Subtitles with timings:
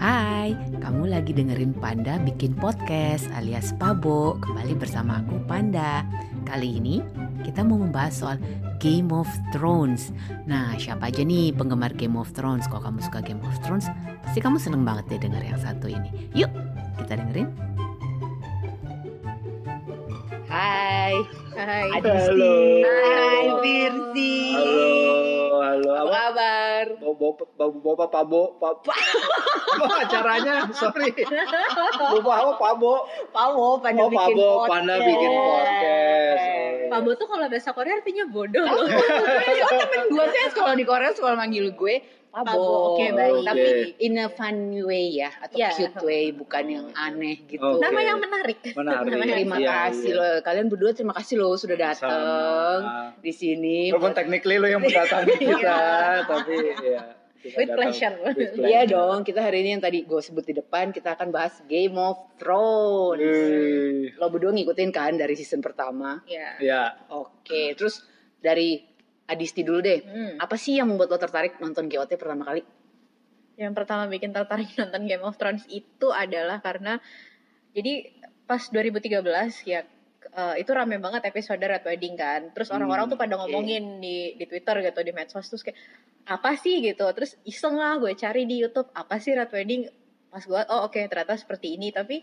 [0.00, 4.40] Hai, kamu lagi dengerin Panda bikin podcast alias Pabo.
[4.40, 6.00] Kembali bersama aku Panda.
[6.48, 7.04] Kali ini
[7.44, 8.40] kita mau membahas soal
[8.80, 10.16] Game of Thrones.
[10.48, 12.64] Nah siapa aja nih penggemar Game of Thrones?
[12.72, 13.84] Kalau kamu suka Game of Thrones
[14.24, 16.08] Pasti kamu seneng banget deh denger yang satu ini.
[16.32, 16.48] Yuk
[17.04, 17.52] kita dengerin.
[20.48, 21.20] Hai.
[21.52, 21.86] Hai.
[22.00, 22.16] Halo.
[22.80, 25.29] Hai Firsi Halo,
[25.60, 25.90] halo.
[25.92, 26.84] Apa kabar?
[26.96, 28.90] Bapak, bapak, bapak, pabo, pabo.
[29.76, 30.54] Apa acaranya?
[30.72, 31.12] Sorry.
[31.12, 33.04] Bapak apa, pabo?
[33.30, 34.70] Pabo, pada Oh, bikin pabo, podcast.
[34.72, 36.44] panda bikin podcast.
[36.90, 38.88] Pabo tuh kalau bahasa Korea artinya bodoh loh.
[39.60, 41.94] Oh temen gue sih kalau di Korea suka manggil gue
[42.30, 42.46] Pabo.
[42.46, 42.62] Pabo,
[42.94, 43.42] oke, baik.
[43.42, 43.98] Tapi Oke.
[43.98, 45.70] in a fun way ya atau Iya.
[45.74, 47.58] cute way bukan yang aneh gitu.
[47.60, 47.82] Oke.
[47.82, 48.58] Nama yang menarik.
[48.70, 49.10] Menarik.
[49.10, 50.16] Terima Iya, kasih iya.
[50.16, 52.78] loh kalian berdua terima kasih loh sudah datang
[53.18, 53.90] di sini.
[53.90, 55.80] Walaupun technically lo yang mendatangi kita,
[56.24, 56.54] tapi
[56.86, 57.02] ya.
[57.40, 58.14] kita With pleasure.
[58.20, 61.58] with Iya dong, kita hari ini yang tadi gue sebut di depan kita akan bahas
[61.64, 63.18] Game of Thrones.
[63.18, 64.12] Wih.
[64.14, 66.20] Lo berdua ngikutin kan dari season pertama.
[66.28, 66.54] Ya.
[66.60, 68.04] Ya, Oke, terus
[68.38, 68.84] dari
[69.30, 69.98] Adisti dulu deh.
[70.00, 70.34] Hmm.
[70.36, 72.66] Apa sih yang membuat lo tertarik nonton GOT pertama kali?
[73.54, 76.98] Yang pertama bikin tertarik nonton Game of Thrones itu adalah karena
[77.70, 78.10] jadi
[78.44, 79.22] pas 2013
[79.64, 79.86] ya
[80.30, 82.50] eh, itu rame banget episode Red Wedding kan.
[82.50, 85.78] Terus orang-orang Hmm, tuh pada ngomongin di di Twitter gitu di medsos terus kayak
[86.26, 87.06] apa sih gitu.
[87.10, 89.86] Terus iseng lah gue cari di YouTube apa sih Red Wedding.
[90.28, 92.22] Pas gue oh oke ternyata seperti ini tapi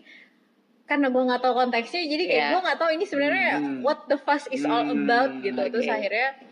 [0.84, 2.48] karena gue nggak tahu konteksnya jadi kayak Iya.
[2.50, 3.80] gue nggak tahu ini sebenarnya Hmm.
[3.82, 5.60] what the fuss is all Hmm, about gitu.
[5.60, 5.92] Terus oke.
[5.92, 6.47] akhirnya gue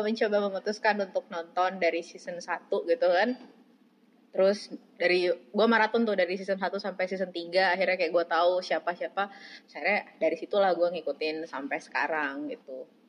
[0.00, 3.36] mencoba memutuskan untuk nonton dari season 1 gitu kan.
[4.34, 8.58] Terus dari gue maraton tuh dari season 1 sampai season 3 akhirnya kayak gue tahu
[8.64, 9.30] siapa-siapa.
[9.70, 13.03] Akhirnya dari situlah gue ngikutin sampai sekarang gitu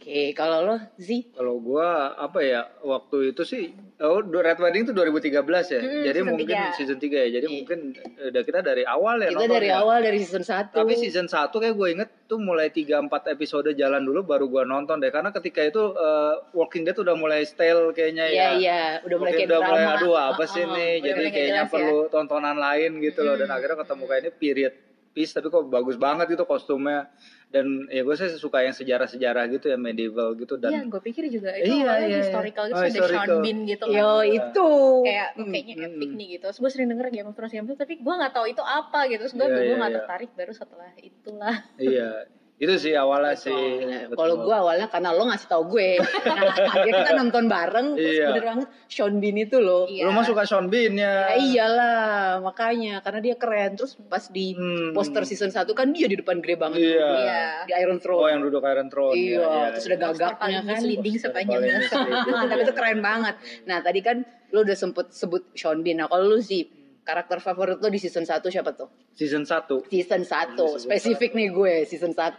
[0.00, 1.28] Oke, kalau lo Zi?
[1.28, 3.68] Kalau gua apa ya waktu itu sih
[4.00, 5.28] oh Red Wedding itu 2013
[5.68, 5.76] ya.
[5.78, 6.72] Hmm, Jadi season mungkin tiga.
[6.72, 7.28] season 3 ya.
[7.30, 7.54] Jadi Iya.
[7.54, 7.78] mungkin
[8.16, 9.76] eh, udah kita dari awal ya Kita dari nontonnya.
[9.78, 10.72] awal dari season 1.
[10.72, 14.64] Tapi season 1 kayak gue inget tuh mulai 3 4 episode jalan dulu baru gua
[14.64, 18.48] nonton deh karena ketika itu eh, Walking Dead udah mulai stale kayaknya Iya, ya.
[18.56, 20.74] iya, udah mulai kayak udah mulai aduh apa sih Uh-uh.
[20.74, 21.68] nih jadi kayaknya ya.
[21.68, 23.56] perlu tontonan lain gitu loh dan Hmm.
[23.58, 24.74] akhirnya ketemu kayak ini period
[25.10, 27.10] piece tapi kok bagus banget gitu kostumnya
[27.48, 31.26] dan ya gue sih suka yang sejarah-sejarah gitu ya medieval gitu Iya, dan gue pikir
[31.26, 32.18] juga itu Iya, iya, iya.
[32.22, 33.42] historical gitu Oh, ada Sean.
[33.42, 34.70] Bean gitu kan Yo, itu.
[35.02, 35.50] kayak Hmm.
[35.50, 36.44] kayaknya hmm, epic nih gitu.
[36.46, 38.62] Terus gue sering denger Game of Thrones Game of Thrones, tapi gue nggak tahu itu
[38.62, 39.20] apa gitu.
[39.20, 39.98] Terus gue Iya, gue iya, nggak iya.
[39.98, 41.56] tertarik baru setelah itulah.
[41.76, 42.08] iya
[42.60, 43.48] itu sih awalnya sih
[43.80, 44.20] Nah, betul.
[44.20, 45.96] Kalau gue awalnya karena lo ngasih tau gue,
[46.28, 48.26] nah, akhirnya kita nonton bareng, terus Iya.
[48.28, 49.88] bener banget Sean Bean itu loh.
[49.88, 50.04] Iya.
[50.04, 52.04] lu mah suka Sean Bean ya, Ya iyalah,
[52.38, 53.74] makanya karena dia keren.
[53.74, 54.92] Terus pas di Hmm.
[54.92, 57.08] poster season 1 kan dia di depan gede banget Iya.
[57.16, 57.42] Iya.
[57.64, 58.20] di Iron Throne.
[58.20, 60.80] oh yang duduk Iron Throne Iya, ya, terus ada Poster gagaknya kan.
[60.84, 61.60] Poster sepanjang.
[62.50, 63.34] Tapi itu keren banget.
[63.64, 64.16] Nah, tadi kan
[64.50, 65.96] lo udah sempet sebut Sean Bean.
[65.96, 66.68] Nah, kalau lu sih
[67.10, 68.86] karakter favorit lo di season 1 siapa tuh?
[69.10, 70.54] season 1 Season 1.
[70.80, 72.38] Spesifik nih gue, season 1.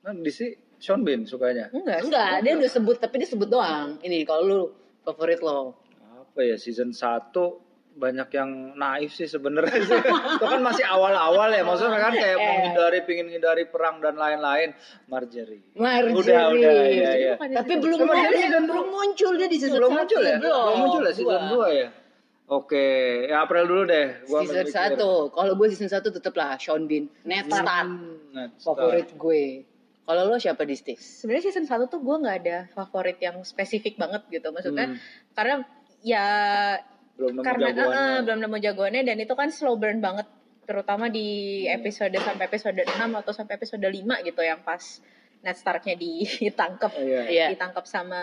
[0.00, 1.98] nah di sini Sean Bean sukanya Enggak.
[2.02, 3.96] Enggak, dia udah sebut tapi dia sebut doang.
[3.98, 4.60] Ini kalau lu
[5.02, 5.76] favorit lo.
[6.22, 7.32] apa ya season 1
[7.92, 9.98] banyak yang naif sih sebenarnya sih.
[10.32, 12.40] itu kan masih awal-awal ya maksudnya kan kayak Eh.
[12.40, 14.72] menghindari pingin hindari perang dan lain-lain
[15.04, 16.16] Marjorie Marjorie.
[16.16, 19.76] udah udah ya ya Tapi belum Emang dia dia season belum muncul dia di season
[19.76, 19.98] belum 1.
[19.98, 21.88] muncul ya belum muncul ya season 2 ya
[22.50, 22.86] oke
[23.24, 24.98] ya April dulu deh gua Season mikir.
[24.98, 25.30] 1.
[25.30, 27.06] Kalau gue season 1 tetep lah Sean Bean.
[27.22, 27.86] Ned Stark.
[27.86, 29.42] Hmm, nah, Favorit gue.
[30.02, 31.22] Kalau lo siapa di Stix?
[31.22, 34.50] Sebenarnya season 1 tuh gue nggak ada favorit yang spesifik banget gitu.
[34.50, 34.98] Maksudnya Hmm.
[35.32, 35.54] karena
[36.00, 36.26] ya
[37.14, 38.10] belum nemu karena jagoannya.
[38.10, 40.26] eh, belum nemu jagoannya dan itu kan slow burn banget
[40.64, 41.28] terutama di
[41.62, 41.76] Hmm.
[41.76, 44.82] episode sampai episode 6 atau sampai episode 5 gitu yang pas
[45.40, 47.22] Ned Starknya ditangkap Iya.
[47.24, 47.46] Iya.
[47.50, 48.18] ditangkap sama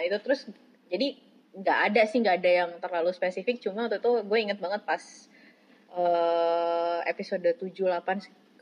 [0.00, 0.50] itu terus
[0.86, 1.16] jadi
[1.54, 5.02] nggak ada sih nggak ada yang terlalu spesifik cuma waktu itu gue inget banget pas
[5.92, 8.02] eh, episode 7 8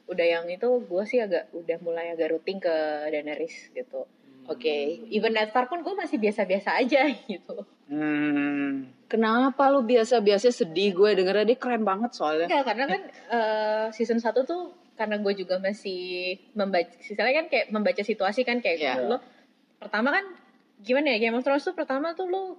[0.05, 2.75] udah yang itu gue sih agak udah mulai agak routing ke
[3.09, 4.05] Daenerys gitu
[4.45, 4.99] Oke.
[5.09, 8.89] even Ned Stark pun gue masih biasa-biasa aja gitu Hmm.
[9.05, 12.49] Kenapa lu biasa-biasa sedih gue dengernya dia keren banget soalnya.
[12.49, 17.67] Enggak, karena kan eh, season 1 tuh karena gue juga masih membaca, misalnya kan kayak
[17.69, 18.97] membaca situasi kan kayak Iya.
[19.05, 19.21] lo
[19.77, 20.25] pertama kan
[20.81, 22.57] gimana ya Game of Thrones tuh pertama tuh lo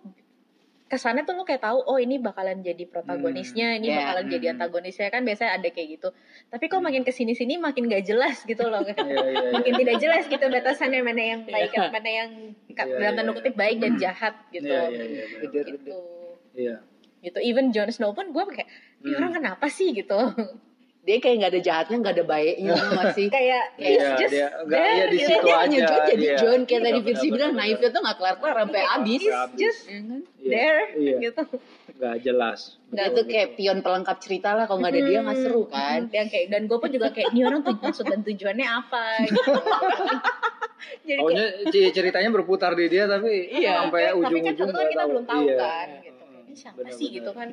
[0.94, 4.54] kesannya tuh lo kayak tahu oh ini bakalan jadi protagonisnya, ini Iya, bakalan jadi hmm.
[4.62, 6.10] antagonisnya kan biasanya ada kayak gitu.
[6.54, 8.86] Tapi kok makin ke sini sini makin gak jelas gitu loh.
[8.86, 9.50] Iya, iya, iya.
[9.50, 11.90] makin tidak jelas gitu batasannya mana yang baik, Iya.
[11.90, 12.30] mana yang
[12.70, 14.70] Iya, dalam tanda iya, kutip baik dan jahat gitu.
[14.70, 15.66] Iya, iya, iya, benar.
[15.66, 15.98] Gitu.
[16.54, 16.76] Iya.
[17.24, 17.40] Gitu.
[17.42, 18.70] Even Jon Snow pun gue kayak,
[19.02, 19.18] ini Hmm.
[19.18, 20.14] orang kenapa sih gitu.
[21.04, 24.48] Dia kayak nggak ada jahatnya nggak ada baiknya nggak sih kayak Iya, he's just dia
[24.56, 25.60] enggak there iya di situ dia aja.
[25.60, 26.36] hanya John jadi iya.
[26.38, 29.22] John kayak tadi Benar, Virsi bilang naifnya tuh nggak kelar kelar sampai habis
[29.54, 30.20] just Ya kan?
[30.40, 30.50] Iya.
[30.50, 31.16] there Iya.
[31.22, 31.44] gitu
[31.94, 32.60] Enggak jelas.
[32.90, 36.28] Nggak, itu kayak pion pelengkap cerita lah kalau nggak ada dia nggak seru kan yang
[36.28, 39.52] kayak dan gue pun juga kayak ini orang tuh maksud dan tujuannya apa gitu.
[41.08, 41.22] jadi
[41.66, 43.84] kayak ceritanya berputar di dia tapi Iya.
[43.84, 45.58] sampai tapi kan ujung-ujung satu kan kita belum tahu Iya.
[45.60, 46.24] kan gitu
[46.54, 47.48] siapa sih gitu kan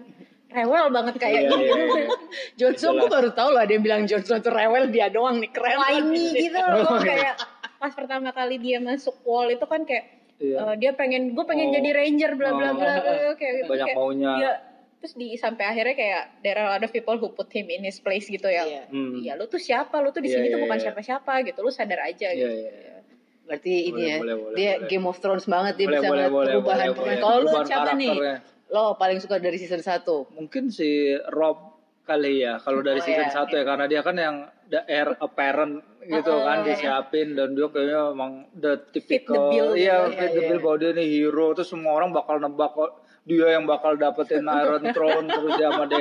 [0.51, 2.07] rewel banget Iya, kayaknya iya, iya.
[2.59, 5.79] Johnson gue baru tahu loh ada yang bilang Johnson tuh rewel dia doang nih keren
[5.79, 7.07] whiny gitu loh Oh, iya.
[7.07, 7.35] kayak
[7.77, 10.07] pas pertama kali dia masuk wall itu kan kayak
[10.37, 10.57] Iya.
[10.59, 11.75] eh, dia pengen gue pengen Oh.
[11.75, 12.97] jadi ranger bla bla bla Oh.
[12.99, 14.33] bla, kayak gitu Banyak kayak, maunya.
[14.35, 14.53] dia
[14.97, 17.81] terus di sampai akhirnya kayak there are a lot of people who put him in
[17.81, 18.83] his place gitu ya Iya.
[18.87, 19.17] Hmm.
[19.17, 19.97] Iya, lu tuh siapa?
[19.99, 21.61] Lu tuh di sini iya, tuh bukan siapa-siapa gitu.
[21.61, 22.53] Lu sadar aja Iya, gitu.
[22.53, 22.97] iya.
[23.43, 24.87] berarti ini Boleh, ya boleh, boleh, dia boleh.
[24.87, 27.21] Game of Thrones banget dia Boleh, bisa boleh, ngeliat boleh, perubahan boleh, perubahan boleh.
[27.21, 28.15] kalau lu siapa nih.
[28.71, 30.87] Lo paling suka dari season 1 Mungkin si
[31.29, 33.43] Rob kali ya kalau dari Oh, season iya.
[33.45, 34.37] 1 ya karena dia kan yang
[34.67, 36.67] the heir apparent gitu Oh, kan iya.
[36.73, 40.49] disiapin dan dia kayaknya emang the Fit the typical bill iya Iya, fit the iya.
[40.49, 42.91] bill bahwa dia nih hero terus semua orang bakal nebak kok
[43.31, 45.87] dia yang bakal dapetin Iron Throne terus dia sama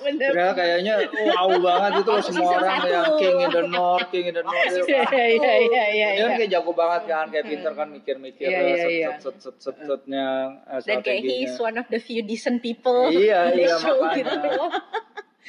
[0.00, 0.28] Bener.
[0.28, 0.94] Ternyata kayaknya
[1.30, 2.88] wow banget itu loh semua orang satu.
[2.90, 4.60] yang King in the North, King in the North.
[4.66, 4.84] satu.
[4.92, 8.54] iya iya iya iya dia kan kayak jago banget kan, kayak pinter kan mikir-mikir Iya,
[8.54, 9.08] lah, iya, set, iya.
[9.10, 10.28] set, set, set, set, setnya,
[10.66, 11.32] eh, Dan kayak strateginya.
[11.34, 14.16] he's one of the few decent people Iya, in the iya, show makanya.
[14.18, 14.70] gitu loh.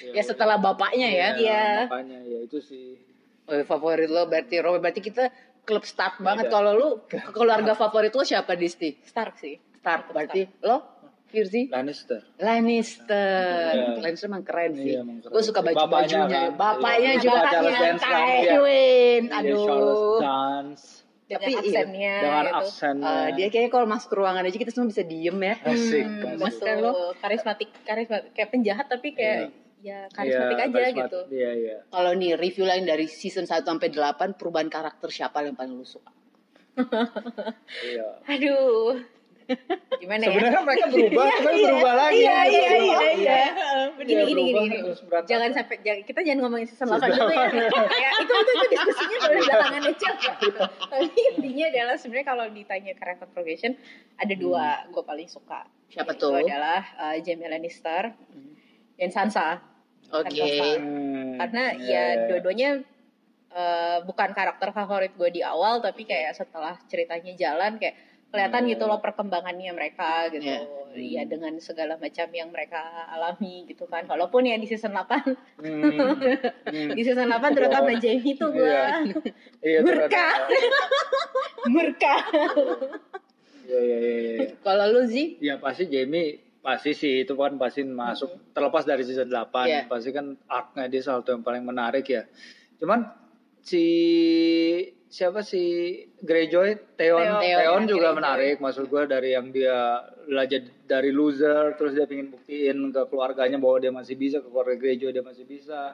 [0.10, 1.64] ya setelah bapaknya ya Iya.
[1.86, 2.98] Makanya ya itu sih.
[3.44, 5.28] Oh, favorit lo berarti Robert berarti kita
[5.62, 9.56] klub Stark banget kalau lu ke- keluarga favorit lo siapa Disti Stark sih.
[9.78, 10.91] Stark berarti lo
[11.32, 12.20] Firzi Lannister.
[12.38, 13.98] Lannister Iya.
[13.98, 15.32] Lannister emang keren sih Iya, emang keren.
[15.32, 16.52] gue suka baju Bapaknya bajunya kan.
[16.56, 17.20] bapaknya Iya.
[17.20, 18.52] juga Bapak Charles Dance kan, iya.
[18.52, 19.64] Tywin Iya, Charles
[19.98, 20.84] aduh Dance.
[21.24, 22.58] Dengan Tapi iya, aksennya Dengan gitu.
[22.60, 23.08] aksennya.
[23.08, 26.42] Eh, dia kayaknya kalau masuk ruangan aja kita semua bisa diem ya Asik, Hmm, asik.
[26.42, 26.92] Mas kan lo?
[27.16, 29.48] Karismatik, karismatik kayak penjahat tapi kayak
[29.80, 31.00] ya karismatik Iya, aja karismatik.
[31.02, 31.20] gitu.
[31.32, 31.78] Iya, iya.
[31.88, 35.82] kalau nih review lain dari season 1 sampai 8 perubahan karakter siapa yang paling lu
[35.82, 36.12] suka
[37.82, 38.08] Iya.
[38.28, 39.00] Aduh.
[40.02, 40.30] Gimana ya?
[40.34, 42.22] Sebenarnya mereka berubah, tapi berubah lagi.
[42.26, 43.40] Iya, iya, iya, iya.
[44.02, 44.78] Gini, Iya, gini, gini, gini.
[45.06, 45.30] berantakan.
[45.30, 47.46] Jangan sampai, jangan, kita jangan ngomongin season 8 dulu ya.
[48.02, 50.10] ya itu, itu, itu diskusinya di belakangan aja.
[50.42, 50.64] Gitu.
[50.90, 53.74] Tapi intinya adalah sebenarnya kalau ditanya karakter progression,
[54.18, 55.66] ada dua gue paling suka.
[55.92, 56.40] Siapa Itu tuh?
[56.40, 58.16] adalah uh, Jaime Lannister
[58.98, 59.60] dan Sansa.
[60.12, 60.66] oke Sansa.
[60.80, 62.26] Hmm, Karena iya, ya iya.
[62.28, 62.70] dua-duanya
[63.52, 67.96] eh, bukan karakter favorit gue di awal, tapi kayak setelah ceritanya jalan kayak
[68.32, 68.72] kelihatan Hmm.
[68.72, 70.48] gitu loh perkembangannya mereka gitu.
[70.48, 70.64] Iya.
[70.92, 74.04] Iya dengan segala macam yang mereka alami gitu kan.
[74.04, 75.24] Walaupun ya di season 8
[75.60, 76.90] Hmm, hmm.
[76.96, 79.04] di season 8 terutama Jamie tuh gue Iya.
[79.68, 80.26] Iya, murka.
[81.70, 82.16] murka.
[83.62, 84.48] Iya, iya, iya, iya.
[84.60, 89.28] kalau lu sih Ya pasti Jamie pasti sih itu kan pasti masuk terlepas dari season
[89.28, 89.82] 8 Iya.
[89.86, 92.24] pasti kan arc-nya dia salah satu yang paling menarik ya.
[92.78, 93.06] Cuman
[93.62, 93.84] si
[95.12, 95.60] siapa si
[96.18, 97.42] Greyjoy Theon Theon.
[97.44, 98.18] Theon, Theon, juga Greyjoy.
[98.18, 103.60] menarik maksud gue dari yang dia belajar dari loser terus dia pengen buktiin ke keluarganya
[103.60, 105.92] bahwa dia masih bisa ke keluarga Greyjoy dia masih bisa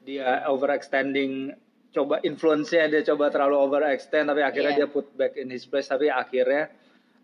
[0.00, 1.52] dia overextending
[1.92, 4.80] coba influence-nya dia coba terlalu overextend tapi akhirnya Iya.
[4.82, 6.72] dia put back in his place tapi akhirnya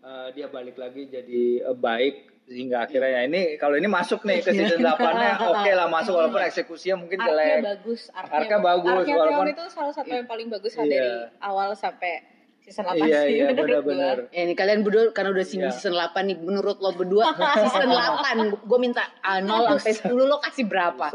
[0.01, 4.39] eh, dia balik lagi jadi eh, baik sehingga akhirnya ya ini kalau ini masuk nih
[4.39, 6.13] ke season 8-nya oke lah masuk.
[6.13, 7.63] Walaupun eksekusinya mungkin jelek.
[7.63, 10.83] bagus, Arc-nya bagus, Arc-nya walaupun- itu salah satu yang paling bagus Iya.
[10.83, 10.99] dari
[11.39, 12.19] awal sampai
[12.59, 14.17] season 8 Iya sih iya benar-benar.
[14.29, 15.71] Ya ini kalian berdua karena udah sini Iya.
[15.71, 17.31] season 8 nih menurut lo berdua
[17.63, 21.07] season 8 gue minta ah, 0 sampai 10 lo kasih berapa?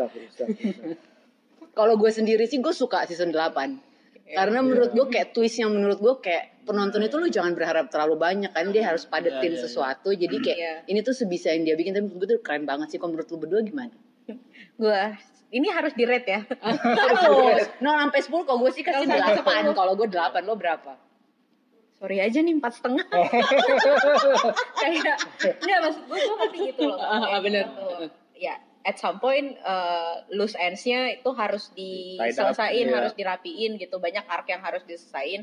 [1.70, 3.87] Kalau gue sendiri sih gue suka season 8
[4.29, 8.20] karena menurut gue kayak twist yang menurut gue kayak penonton itu lu jangan berharap terlalu
[8.20, 9.65] banyak kan dia harus padetin Iya, iya, iya.
[9.65, 10.75] sesuatu jadi kayak Iya.
[10.93, 13.39] ini tuh sebisa yang dia bikin tapi gue tuh keren banget sih kalau menurut lu
[13.41, 13.96] berdua gimana?
[14.81, 15.01] Gue
[15.48, 16.41] ini harus di rate ya.
[17.01, 20.93] Harus 0 sampai 10 kalau gue sih kasih 8 kalau gue 8 lo berapa?
[21.98, 23.08] Sorry aja nih empat setengah.
[24.81, 27.01] Kayak nggak maksud gue gue ngerti gitu loh.
[27.01, 27.65] Ah, Kayak bener.
[27.65, 28.06] gitu.
[28.39, 28.55] Ya
[28.87, 32.96] at some point uh, loose ends-nya itu harus diselesain, up, iya.
[33.03, 33.98] harus dirapiin gitu.
[33.98, 35.43] Banyak arc yang harus diselesain.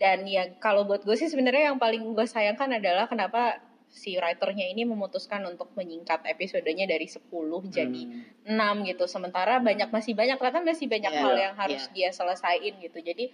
[0.00, 4.70] Dan ya kalau buat gue sih sebenarnya yang paling gue sayangkan adalah kenapa si writernya
[4.70, 7.28] ini memutuskan untuk menyingkat episodenya dari 10
[7.68, 8.02] jadi
[8.48, 8.80] Hmm.
[8.80, 9.04] 6 gitu.
[9.04, 11.92] Sementara banyak masih banyak kelihatan masih banyak Iya, hal yang harus iya.
[11.92, 12.96] dia selesain gitu.
[12.96, 13.28] Jadi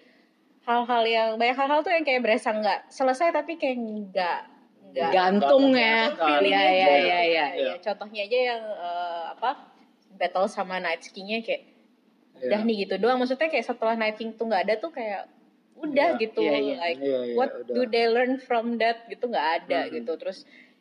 [0.65, 4.39] hal-hal yang banyak hal-hal tuh yang kayak berasa nggak selesai tapi kayak nggak
[4.91, 6.11] nggak Gantung ya.
[6.41, 7.47] Iya iya iya iya.
[7.55, 9.51] Ya, contohnya aja yang eh, apa
[10.17, 11.63] battle sama Night King-nya kayak
[12.37, 12.49] Iya.
[12.49, 13.17] udah nih gitu doang.
[13.17, 15.36] Maksudnya kayak setelah Night King tuh nggak ada tuh kayak
[15.77, 16.75] udah Iya, gitu iya, iya.
[16.79, 17.75] like Iya, iya, what udah.
[17.75, 19.93] do they learn from that gitu nggak ada Hmm.
[19.95, 20.39] gitu terus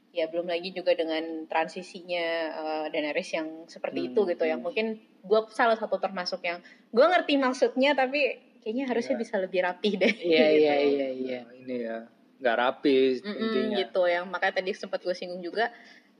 [0.09, 4.95] ya belum lagi juga dengan transisinya uh, Daenerys yang seperti Hmm, itu gitu yang mungkin
[5.21, 9.21] gue salah satu termasuk yang gue ngerti maksudnya tapi kayaknya harusnya Iya.
[9.21, 10.61] bisa lebih rapih deh Iya gitu.
[10.61, 11.39] iya iya iya.
[11.53, 11.97] Ini ya
[12.35, 15.71] nggak rapi Mm-mm, intinya gitu yang makanya tadi sempat gue singgung juga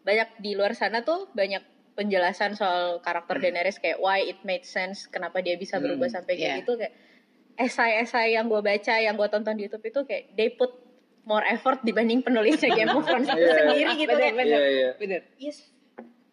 [0.02, 1.64] banyak di luar sana tuh banyak
[1.94, 6.36] penjelasan soal karakter Daenerys kayak why it made sense kenapa dia bisa berubah Hmm, sampai
[6.36, 6.60] kayak iya.
[6.60, 6.92] gitu kayak
[7.56, 10.72] esai-esai yang gue baca yang gue tonton di YouTube itu kayak they put
[11.24, 13.56] more effort dibanding penulisnya Game of Thrones itu Iya.
[13.58, 14.90] sendiri gitu Bener, kayak iya iya.
[14.96, 15.22] Bener.
[15.36, 15.58] yes.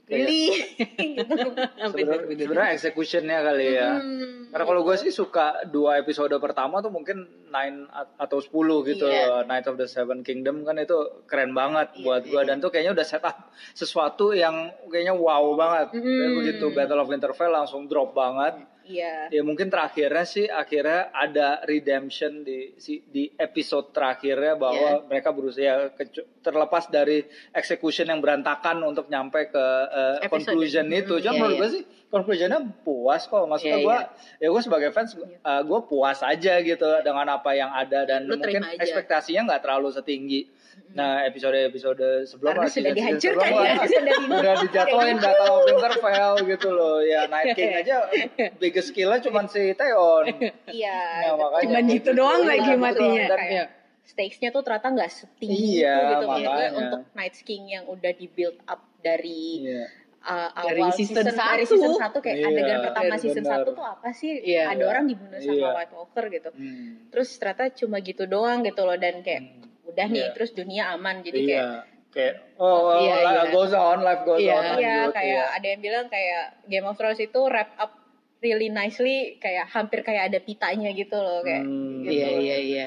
[0.02, 0.50] Really?
[2.28, 2.44] Gitu.
[2.44, 3.96] Sebenarnya executionnya kali ya.
[3.96, 8.52] Hmm, Karena kalau gue sih suka dua episode pertama tuh mungkin nine a- atau 10
[8.84, 9.06] gitu.
[9.06, 9.46] Iya.
[9.46, 12.92] Night of the Seven Kingdom kan itu keren banget Iya, buat gue dan tuh kayaknya
[12.92, 13.36] udah setup
[13.72, 14.52] sesuatu yang
[14.86, 15.94] kayaknya wow banget.
[15.94, 16.04] Mm.
[16.04, 16.66] Kayak begitu.
[16.70, 18.68] Battle of Winterfell langsung drop banget.
[18.84, 25.30] Iya Ya mungkin terakhirnya sih akhirnya ada redemption di si- di episode terakhirnya bahwa mereka
[25.30, 25.62] berusaha
[25.92, 30.52] kecu- terlepas dari execution yang berantakan untuk nyampe ke uh, Episode.
[30.52, 31.14] conclusion itu.
[31.18, 31.60] Cuma Iya, menurut iya.
[31.60, 33.44] gue sih conclusionnya puas kok.
[33.44, 33.96] Maksudnya Iya, gue
[34.38, 38.36] ya gue sebagai fans uh, gue puas aja gitu dengan apa yang ada dan Lu
[38.36, 40.42] mungkin ekspektasinya nggak terlalu setinggi.
[40.90, 46.34] Nah episode-episode sebelum karena sudah dihancurkan sebelum ya sudah di udah dijatuhin Battle of Winterfell
[46.46, 47.96] gitu loh ya Night King aja
[48.60, 50.24] biggest skillnya cuma si Theon
[50.68, 52.78] iya Nah, makanya Cuman kayak gitu doang lagi betul.
[52.78, 53.24] matinya.
[53.26, 53.66] Dan Kayak
[54.04, 56.68] stakesnya tuh ternyata nggak setinggi Iya, itu gitu gue makanya.
[56.76, 59.84] untuk Night King yang udah di build up dari Iya.
[60.20, 61.64] uh, Dari awal season dari satu.
[61.68, 63.18] season 1 kayak Iya, adegan pertama bener.
[63.18, 64.64] season 1 tuh apa sih Iya.
[64.68, 65.70] ada orang dibunuh sama Iya.
[65.72, 66.90] White Walker gitu Hmm.
[67.08, 69.70] terus ternyata cuma gitu doang gitu loh dan kayak Hmm.
[69.84, 70.32] Udah nih Iya.
[70.32, 71.48] terus dunia aman jadi Iya.
[71.48, 71.80] kayak
[72.12, 73.44] Kayak oh, oh Iya, life iya.
[73.50, 74.52] goes on, life goes Iya.
[74.52, 74.64] on.
[74.76, 75.44] iya lanjut, kayak iya.
[75.48, 77.92] ada yang bilang kayak Game of Thrones itu wrap up
[78.38, 82.04] really nicely kayak hampir kayak ada pitanya gitu loh kayak Hmm.
[82.04, 82.12] gitu.
[82.12, 82.86] Iya iya iya.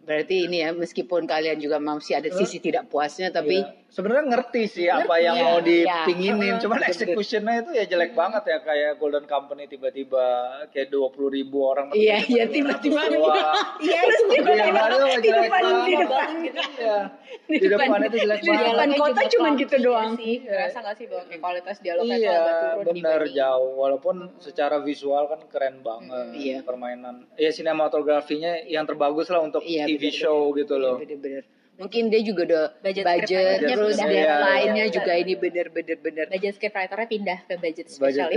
[0.00, 3.76] Berarti ini ya meskipun kalian juga masih ada sisi tidak puasnya tapi Iya.
[3.92, 5.66] Sebenarnya ngerti sih apa Ngerti, yang iya, mau iya.
[5.68, 6.62] dipinginin, Heeh.
[6.64, 10.24] cuman executionnya itu ya jelek banget ya kayak Golden Company tiba-tiba
[10.72, 11.92] kayak dua puluh ribu orang.
[11.92, 13.04] Iya, iya, tiba-tiba.
[13.14, 13.76] Wah.
[13.78, 16.00] Iya, terus itu tiba-tiba Iya, di depan di banget.
[16.00, 16.28] depan
[16.72, 16.98] Iya.
[17.44, 18.72] Di depan itu jelek di depan banget.
[18.72, 20.10] Dialognya kota juga cuman gitu clunky doang.
[20.16, 20.34] sih.
[20.42, 22.38] Ngerasa gak sih bahwa kayak kualitas dialognya Iya,
[22.80, 23.72] turun bener jauh.
[23.76, 26.58] Walaupun secara visual kan keren banget Iya.
[26.64, 27.28] permainan.
[27.36, 30.96] Ya sinematografinya yang terbagus lah untuk Iya, TV show gitu loh.
[30.96, 31.44] Bener-bener.
[31.82, 34.06] Mungkin dia juga udah Budget budget, terus pindah.
[34.06, 34.94] deadline-nya Iya.
[34.94, 36.24] juga ini bener-bener bener.
[36.30, 38.28] budget scriptwriternya pindah ke budget Budget special.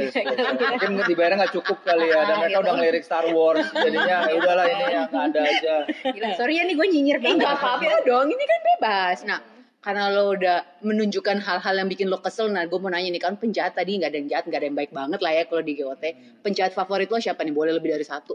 [0.89, 2.63] Mungkin dibayarnya nggak cukup kali ya, dan Ah, mereka gitu.
[2.65, 5.75] udah ngelirik Star Wars, jadinya ya udahlah ini yang ada aja.
[6.09, 9.17] Gila, sorry ya nih gue nyinyir banget nggak apa-apa dong, ini kan bebas.
[9.23, 9.39] Nah,
[9.77, 13.37] karena lo udah menunjukkan hal-hal yang bikin lo kesel, nah gue mau nanya nih kan
[13.37, 15.77] penjahat tadi nggak ada yang jahat, nggak ada yang baik banget lah ya kalau di
[15.77, 16.03] GOT.
[16.41, 17.53] Penjahat favorit lo siapa nih?
[17.53, 18.33] Boleh lebih dari satu?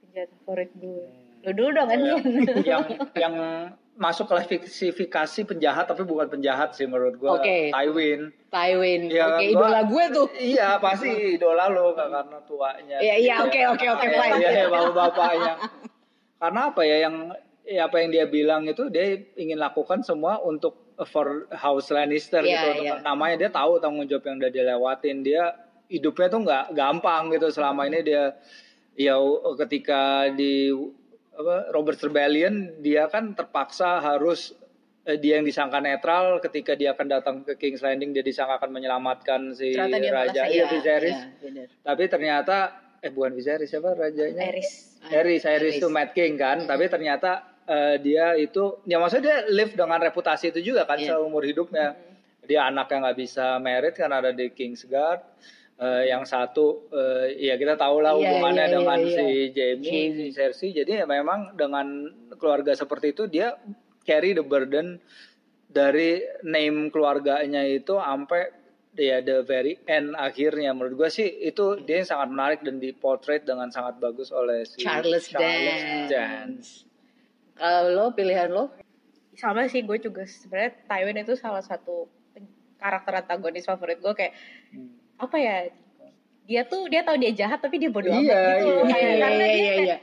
[0.00, 1.06] penjahat favorit gue
[1.40, 2.20] lu dulu dong kan yang,
[2.64, 2.84] yang
[3.16, 3.34] yang
[4.00, 7.68] masuk klasifikasi penjahat tapi bukan penjahat sih menurut gua Oke.
[7.68, 8.32] Tywin.
[8.48, 9.00] Tywin.
[9.12, 10.26] Ya, Oke, gua- idola gue tuh.
[10.40, 12.96] Iya pasti idola lo karena tuanya.
[12.96, 14.40] Iya, iya, oke, oke, oke, Iya, fine.
[14.40, 15.54] Iya, bapak-bapaknya.
[16.40, 17.16] Karena apa ya yang
[17.68, 22.56] ya apa yang dia bilang itu dia ingin lakukan semua untuk for House Lannister Iya,
[22.56, 22.68] gitu.
[22.80, 23.04] Untuk iya.
[23.04, 25.16] Namanya dia tahu tanggung jawab yang udah dilewatin.
[25.20, 25.44] Dia
[25.92, 28.32] hidupnya tuh nggak gampang gitu selama ini dia
[28.96, 29.20] ya
[29.60, 30.72] ketika di
[31.40, 34.52] apa Robert Rebellion dia kan terpaksa harus
[35.02, 38.70] eh, dia yang disangka netral ketika dia akan datang ke King's Landing dia disangka akan
[38.70, 40.44] menyelamatkan si raja.
[40.46, 41.18] iya Viserys.
[41.40, 42.56] Iya, tapi ternyata
[43.00, 44.36] eh bukan Viserys siapa rajanya?
[44.52, 45.88] Eris Aerys Aerys itu.
[45.88, 46.68] Mad King kan?
[46.68, 51.16] Tapi ternyata eh, dia itu ya maksudnya dia live dengan reputasi itu juga kan Iya.
[51.16, 51.96] seumur hidupnya.
[52.40, 55.22] Dia anak yang nggak bisa merit kan ada di Kingsguard
[55.80, 59.46] Eh, yang satu eh, ya kita tahu lah Iya, hubungannya iya, dengan iya, si iya.
[59.48, 60.12] Jamie, Jamie.
[60.12, 62.04] si Cersei jadi ya memang dengan
[62.36, 63.56] keluarga seperti itu dia
[64.04, 65.00] carry the burden
[65.72, 68.52] dari name keluarganya itu sampai
[68.92, 73.48] ya the very end akhirnya menurut gue sih itu dia yang sangat menarik dan dipotret
[73.48, 76.12] dengan sangat bagus oleh si Charles Dance.
[76.12, 76.68] Dance.
[77.56, 78.68] Kalau lo pilihan lo?
[79.32, 82.04] sama sih gue juga sebenarnya Tywin itu salah satu
[82.76, 84.36] karakter antagonis favorit gue kayak
[84.76, 84.99] Hmm.
[85.20, 85.56] Apa ya
[86.44, 88.82] dia tuh dia tahu dia jahat tapi dia bodoh Iya, amat gitu iya.
[88.82, 89.98] Kayak- Iya, karena iya, dia iya, kayak- iya.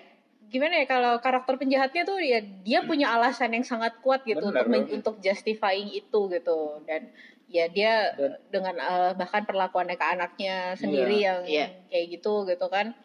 [0.47, 4.63] gimana ya kalau karakter penjahatnya tuh ya dia punya alasan yang sangat kuat gitu Benar,
[4.63, 4.95] untuk men- benar.
[4.95, 7.11] untuk justifying itu gitu dan
[7.47, 11.67] ya dia Dan- dengan eh, bahkan perlakuannya ke anaknya sendiri yang Iya.
[11.87, 12.95] kayak gitu gitu kan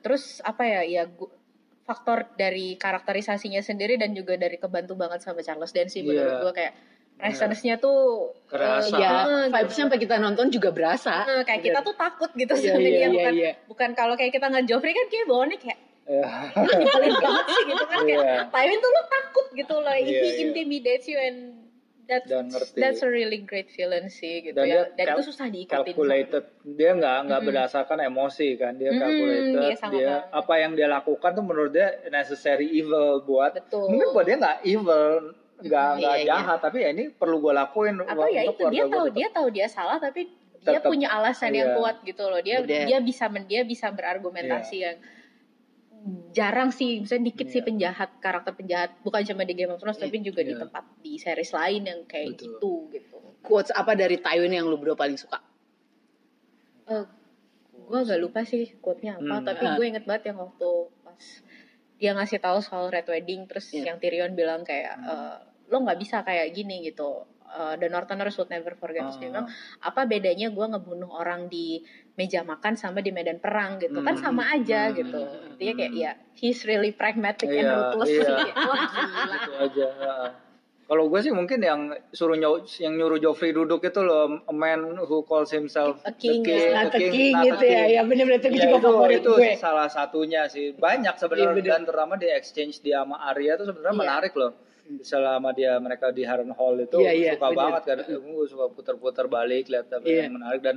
[0.00, 1.30] terus apa ya ya gu-
[1.82, 6.40] faktor dari karakterisasinya sendiri dan juga dari kebantu banget sama Charles Dance sih menurut Iya.
[6.40, 6.74] gue kayak
[7.22, 8.00] presence-nya tuh
[8.44, 8.90] Kerasa.
[8.90, 11.22] eh, Ya, eh, vibes-nya sampai kita nonton juga berasa.
[11.24, 13.52] Eh, kayak kita tuh takut gitu Iya, sama iya, dia iya, bukan iya.
[13.64, 16.26] bukan kalau kayak kita nggak Joffrey kan kayak bawaannya kayak Ya.
[16.52, 18.42] lu nyebelin banget sih gitu kan kayak Iya.
[18.48, 20.34] Tywin tuh lu takut gitu loh Iya, he iya.
[20.42, 21.38] intimidates you and
[22.02, 22.74] that's, dan ngerti.
[22.76, 24.90] that's a really great villain sih gitu Dan ya.
[24.90, 25.78] dia Dan itu susah diikutin.
[25.86, 30.22] calculated dia nggak nggak berdasarkan emosi kan dia Mm-mm, calculated dia dia, sama banget.
[30.34, 33.86] apa yang dia lakukan tuh menurut dia necessary evil buat Betul.
[33.88, 36.28] mungkin buat dia nggak evil nggak Mm, nggak iya, iya.
[36.34, 39.46] jahat tapi ya ini perlu gue lakuin apa buat- ya itu dia tahu dia tahu
[39.48, 40.26] dia salah tapi
[40.58, 41.76] dia Tetep, punya alasan yang iya.
[41.76, 44.98] kuat gitu loh dia dia bisa men- dia bisa berargumentasi yang
[46.32, 47.66] jarang sih misalnya dikit sih Iya.
[47.68, 50.66] penjahat karakter penjahat bukan cuma di Game of Thrones tapi juga di Iya.
[50.66, 52.42] tempat di series lain yang kayak Betul.
[52.48, 55.42] gitu gitu Quotes apa dari Tywin yang lu berdua paling suka?
[56.84, 57.04] Eh,
[57.72, 59.44] gue agak lupa sih quote-nya apa Hmm.
[59.44, 59.74] tapi Ah.
[59.74, 61.24] gue inget banget yang waktu pas
[61.96, 63.90] dia ngasih tahu soal Red Wedding terus Iya.
[63.90, 65.38] yang Tyrion bilang kayak eh,
[65.72, 69.32] lo nggak bisa kayak gini gitu Eh, The Northerners would never forget terus dia Ah.
[69.34, 69.46] bilang
[69.78, 74.24] apa bedanya gue ngebunuh orang di meja makan sama di medan perang gitu kan Hmm.
[74.24, 74.96] sama aja Hmm.
[74.96, 78.24] gitu intinya kayak ya he's really pragmatic and Iya, ruthless iya.
[78.40, 79.88] sih wah gila gitu aja
[80.82, 84.80] kalau gue sih mungkin yang suruh nyaw- yang nyuruh Joffrey duduk itu loh a man
[84.98, 87.80] who calls himself A king the is Not the the king not gitu ya.
[87.82, 87.88] king.
[87.90, 89.50] Ya bener-bener itu Ya, juga itu, favorit itu gue.
[89.56, 91.68] salah satunya sih banyak Iya, sebenarnya bener.
[91.70, 94.02] dan terutama di exchange dia sama Arya itu sebenarnya Iya.
[94.02, 94.52] menarik loh
[95.00, 97.58] selama dia mereka di Harren Hall itu Iya, iya, suka bener.
[97.58, 100.26] banget kan gue suka putar-putar balik lihat apa Iya.
[100.26, 100.76] yang menarik dan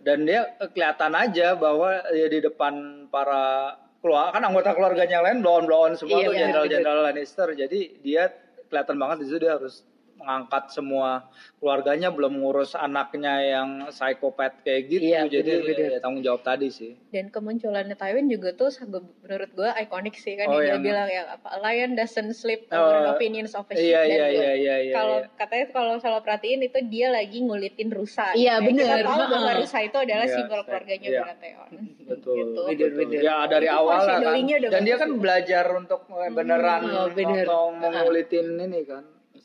[0.00, 2.74] dan dia kelihatan aja bahwa ya di depan
[3.06, 7.80] para keluar kan anggota keluarganya lain blown blown semua Iya, tuh iya, jenderal-jenderal Lannister jadi
[8.00, 8.22] dia
[8.66, 11.26] kelihatan banget di situ dia harus mengangkat semua
[11.56, 15.90] keluarganya belum ngurus anaknya yang psikopat kayak gitu Iya, jadi bener-bener.
[15.90, 18.70] ya, tanggung jawab tadi sih dan kemunculannya Tywin juga tuh
[19.18, 22.32] menurut gue ikonik sih kan Oh, yang dia yang- bilang yang apa a lion doesn't
[22.32, 25.16] sleep Oh, over opinions of a sheep iya dan iya gua- iya iya iya kalau
[25.18, 25.28] iya.
[25.34, 28.84] katanya kalau salah perhatiin itu dia lagi ngulitin rusa Iya, Kayak bener.
[28.84, 31.20] kita tahu bahwa rusa itu adalah Iya, simbol keluarganya iya.
[31.20, 31.70] Baratheon
[32.10, 32.60] betul, gitu.
[32.62, 32.90] Bener, betul.
[33.08, 33.22] bener.
[33.22, 34.34] ya dari Itu awal lah kan
[34.68, 37.44] dan dia kan belajar untuk eh, beneran Oh, bener.
[37.44, 37.90] ngomong Ah.
[37.96, 39.02] mengulitin ini kan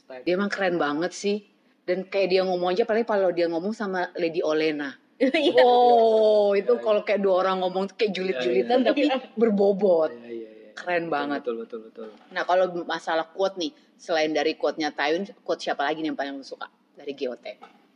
[0.07, 1.43] Dia emang keren banget sih.
[1.87, 4.95] Dan kayak dia ngomong aja paling kalau dia ngomong sama Lady Olena.
[5.17, 5.65] Iya.
[5.65, 9.01] Oh, itu kalau kayak dua orang ngomong kayak julit-julitan Iya, tapi
[9.33, 10.13] berbobot.
[10.13, 10.69] Iya, iya, iya.
[10.77, 11.41] Keren banget.
[11.41, 16.05] betul betul betul Nah, kalau masalah quote nih, selain dari quote-nya Tywin, quote siapa lagi
[16.05, 17.45] nih yang paling lo suka dari GOT?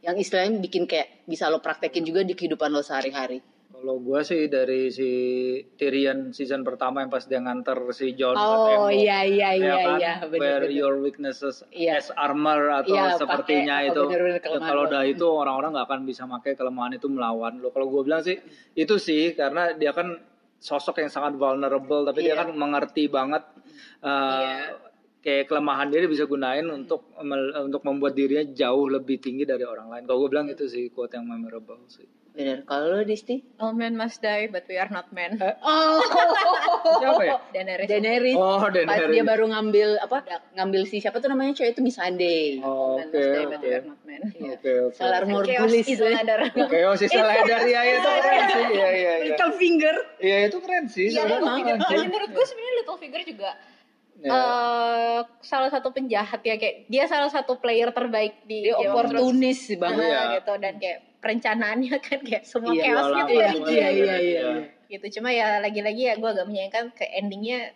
[0.01, 3.37] Yang istilahnya bikin kayak bisa lo praktekin juga di kehidupan lo sehari-hari.
[3.81, 5.09] Kalau gua sih dari si
[5.73, 9.98] Tyrion season pertama yang pas dia nganter si John Oh iya iya Ya iya kan?
[9.98, 11.98] iya where benar your weaknesses Iya.
[11.98, 16.29] as armor atau Iya, sepertinya pakai, itu Ya, kalau udah itu orang-orang nggak akan bisa
[16.29, 18.37] pakai kelemahan itu melawan lo kalau gue bilang sih
[18.72, 20.13] itu sih karena dia kan
[20.55, 22.46] sosok yang sangat vulnerable tapi dia Iya.
[22.46, 23.41] kan mengerti banget
[24.05, 24.90] uh, Iya.
[25.22, 27.14] Kayak kelemahan dia, dia bisa gunain untuk
[27.62, 31.14] untuk membuat dirinya jauh lebih tinggi dari orang lain kalau gue bilang itu sih quote
[31.14, 32.64] yang memorable sih Bener.
[32.64, 33.44] Kalau lo Disti?
[33.60, 36.00] all men must die but we are not men Oh,
[37.03, 38.40] siapa ya Daenerys Daenerys.
[38.40, 40.24] oh Pas Daenerys dia baru ngambil apa?
[40.55, 42.64] Ngambil si siapa tuh namanya cewek itu Missandei.
[42.64, 45.22] Oh, all men oke must die but oke we are not men oke oke Salar
[45.22, 45.86] Chaos Morgulis.
[45.86, 46.40] is a ladder.
[46.64, 49.96] oke oh sisa ladder ya itu keren sih iya iya iya Little finger.
[50.18, 51.07] Iya itu keren sih.
[51.12, 51.51] Iya, Little.
[51.68, 53.50] Dan menurut gue sebenarnya Little Figure juga
[54.22, 54.29] Ya.
[54.29, 60.14] eh salah satu penjahat ya kayak dia salah satu player terbaik di Dia oportunis banget.
[60.14, 60.22] Iya.
[60.38, 63.70] gitu dan kayak perencanaannya kan kayak semua Jualan, ada semua dia iya, gitu.
[63.74, 64.50] iya, iya.
[64.86, 67.74] gitu cuma ya lagi-lagi ya gue agak menyayangkan ke endingnya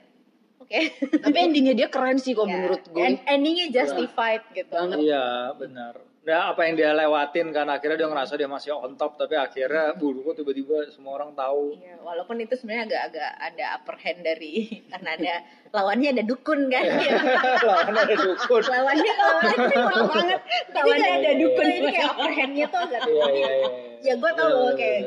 [0.61, 0.79] oke
[1.25, 3.01] Tapi endingnya dia keren sih kok Ya, menurut gue.
[3.01, 4.97] and- endingnya justified gitu Banget.
[5.01, 5.25] Iya
[5.57, 5.93] benar.
[6.25, 9.93] Nah apa yang dia lewatin kan akhirnya dia ngerasa dia masih on top tapi akhirnya
[9.93, 11.77] buru kok tiba-tiba semua orang tahu.
[11.77, 14.53] Iya, walaupun itu sebenarnya agak-agak ada upper hand dari
[14.89, 15.33] karena ada
[15.69, 16.97] lawannya ada dukun kan Iya.
[17.13, 17.17] ya.
[17.61, 18.63] Lawan ada dukun.
[18.65, 20.39] lawannya lawannya itu mahal banget
[20.73, 21.75] lawannya Iya, ada iya, dukun iya.
[21.77, 23.69] ini kayak upper handnya tuh agak Iya iya iya.
[24.01, 25.01] Ya, gua tahu Bener, kayak.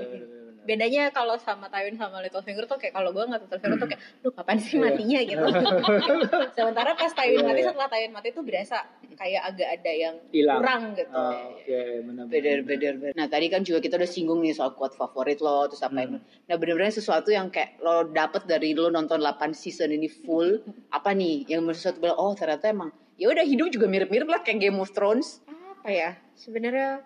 [0.68, 4.28] Bedanya kalau sama Tywin sama Littlefinger tuh kayak kalau gue nggak Littlefinger tuh kayak lu
[4.30, 4.84] kapan sih Iya.
[4.84, 5.44] matinya gitu
[6.56, 7.68] sementara pas Tywin Iya, mati iya.
[7.68, 8.78] setelah Tywin mati tuh berasa
[9.10, 10.58] kayak agak ada yang Hilang.
[10.60, 12.24] kurang gitu Oh, Oke benar.
[12.28, 13.12] Beder, beder, beder.
[13.14, 16.20] Nah tadi kan juga kita udah singgung nih soal quote favorit lo, terus apa yang
[16.20, 21.10] Nah bener-bener sesuatu yang kayak lo dapet dari lo nonton 8 season ini full, apa
[21.10, 24.76] nih yang sesuatu bilang, oh ternyata emang ya udah hidup juga mirip-mirip lah kayak Game
[24.76, 25.40] of Thrones.
[25.48, 27.02] apa ya sebenarnya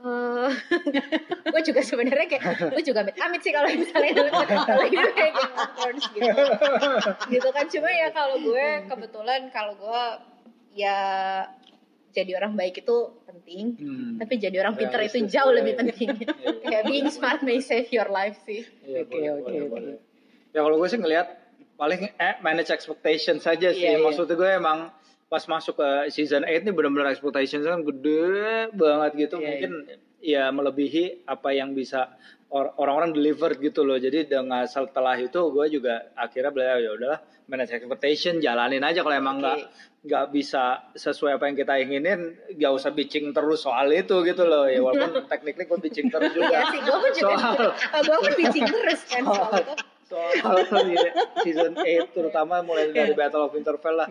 [0.00, 0.50] eh
[1.52, 4.12] gue juga sebenarnya kayak gue juga amit amit sih kalau misalnya
[4.64, 6.42] kalau hidup kayak Game of Thrones gitu
[7.28, 10.02] gitu kan cuma ya kalau gue kebetulan kalau gue
[10.72, 10.98] ya
[12.10, 14.16] jadi orang baik itu penting Hmm.
[14.16, 15.80] tapi jadi orang pintar itu Realistis, jauh lebih iya.
[15.82, 16.08] penting
[16.62, 19.80] kayak being smart may save your life sih Iya, Oke, oke, oke.
[20.50, 21.26] Ya kalau gue sih ngelihat
[21.74, 23.80] paling eh, manage expectation saja sih.
[23.80, 24.02] Iya, iya.
[24.02, 24.90] Maksud gue emang
[25.30, 29.36] pas masuk ke season 8 nih benar-benar expectations kan gede banget gitu.
[29.38, 29.72] Iya, mungkin
[30.20, 32.18] ya melebihi apa yang bisa
[32.50, 33.94] or- orang-orang deliver gitu loh.
[33.94, 39.16] Jadi dengan setelah itu gue juga akhirnya belajar ya udahlah manage expectation jalanin aja kalau
[39.16, 39.58] emang nggak
[40.00, 42.20] nggak bisa sesuai apa yang kita inginin
[42.56, 44.66] gak usah bitching terus soal itu gitu loh.
[44.66, 46.58] Ya walaupun technically gue bitching terus juga.
[46.58, 49.72] Iya sih, gue pun juga soal gue pun pitching terus kan soal itu.
[50.10, 50.96] Soal di
[51.40, 54.08] season 8 terutama mulai dari Battle of Winterfell lah.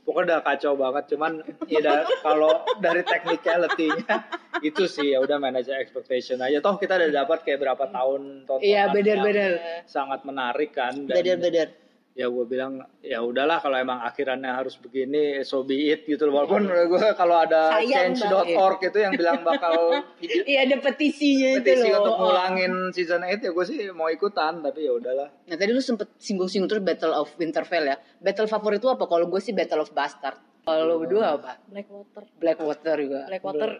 [0.00, 1.04] Pokoknya udah kacau banget.
[1.10, 1.32] Cuman
[1.66, 4.14] ya dah- kalau dari technicality-nya
[4.60, 6.58] itu sih ya udah manage expectation aja.
[6.58, 9.52] Toh kita udah dapat kayak berapa tahun tontonan Iya, benar-benar.
[9.84, 11.68] sangat menarik kan dan Bener-bener.
[12.12, 16.38] Ya gue bilang ya udahlah kalau emang akhirannya harus begini so be it gitu loh
[16.38, 21.88] walaupun gue kalau ada change.org itu yang bilang bakal video Iya ada petisinya itu petisi
[21.88, 22.04] loh.
[22.04, 22.20] untuk Oh.
[22.28, 26.12] ngulangin season 8 ya gue sih mau ikutan tapi ya udahlah Nah tadi lu sempet
[26.16, 27.96] singgung-singgung terus Battle of Winterfell ya.
[28.18, 29.04] Battle favorit lu apa?
[29.04, 30.36] Kalau gue sih Battle of Bastard.
[30.62, 31.58] Kalau lu berdua apa?
[31.66, 32.22] Blackwater.
[32.36, 33.20] Blackwater juga.
[33.26, 33.70] Blackwater.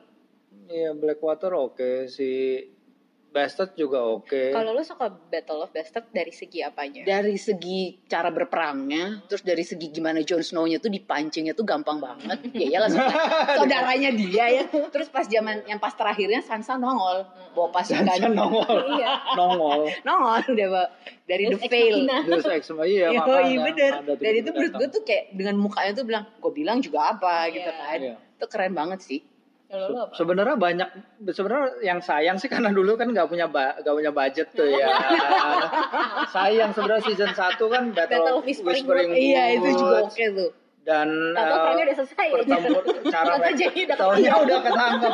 [0.66, 2.57] Iya Blackwater oke si
[3.33, 4.53] Bastard juga oke.
[4.53, 7.01] Kalau lu suka Battle of Bastard dari segi apanya?
[7.03, 12.38] Dari segi cara berperangnya, terus dari segi gimana Jon Snow-nya tuh dipancingnya tuh gampang banget.
[12.53, 14.64] Ya iyalah saudara- saudaranya dia ya.
[14.68, 18.05] Terus pas zaman yang pas terakhirnya Sansa nongol bawa pasukan.
[18.05, 18.77] Sansa nongol.
[18.95, 19.12] Iya.
[19.40, 19.88] Nongol.
[20.05, 20.88] nongol udah Pak.
[21.25, 21.97] dari Deus The Veil.
[22.05, 22.16] Machina.
[22.23, 23.49] Deus Ex iya Iya, makanya.
[23.49, 23.92] iya bener.
[24.21, 27.64] Dan itu menurut gue tuh kayak dengan mukanya tuh bilang, gue bilang juga apa gitu
[27.64, 27.81] Iya.
[27.81, 27.99] kan.
[27.99, 28.14] Iya.
[28.37, 29.18] Itu keren banget sih.
[29.73, 30.13] Kalau lu apa?
[30.13, 30.89] Sebenarnya banyak
[31.33, 34.93] sebenarnya yang sayang sih karena dulu kan nggak punya nggak punya budget tuh ya.
[36.37, 39.25] sayang sebenarnya season 1 kan Battle, Battle of Whispering Whispering Woods.
[39.25, 40.51] Iya itu juga oke tuh.
[40.83, 42.35] dan Tahu eh, perangnya udah selesai aja.
[42.35, 42.83] pertempur
[43.15, 43.81] cara Tahu jadi
[44.45, 45.13] udah ketangkap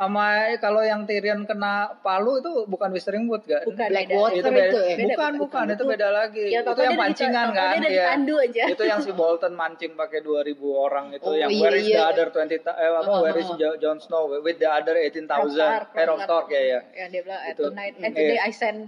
[0.00, 3.68] sama kalau yang Tyrion kena palu itu bukan Whispering Wood gak?
[3.68, 4.64] Bukan Blackwater itu beda.
[4.64, 4.88] itu ya?
[4.88, 5.64] bukan, Beda, bukan, bukan.
[5.68, 6.44] itu beda lagi.
[6.48, 7.84] Ya, itu yang pancingan di- kan, Iya.
[7.84, 8.64] ditandu aja.
[8.66, 11.92] Itu yang si Bolton mancing pakai 2000 orang itu Oh, yang iya, where is the
[11.94, 12.08] iya.
[12.08, 13.54] other 20 ta- eh apa Oh, where is oh.
[13.54, 16.80] Jo- Jon Snow with the other 18,000 Robb Stark, eh Robb Stark ya ya.
[16.96, 17.62] Yang dia bilang, eh, Itu.
[17.66, 18.16] tonight, eh, Iya.
[18.16, 18.78] today I send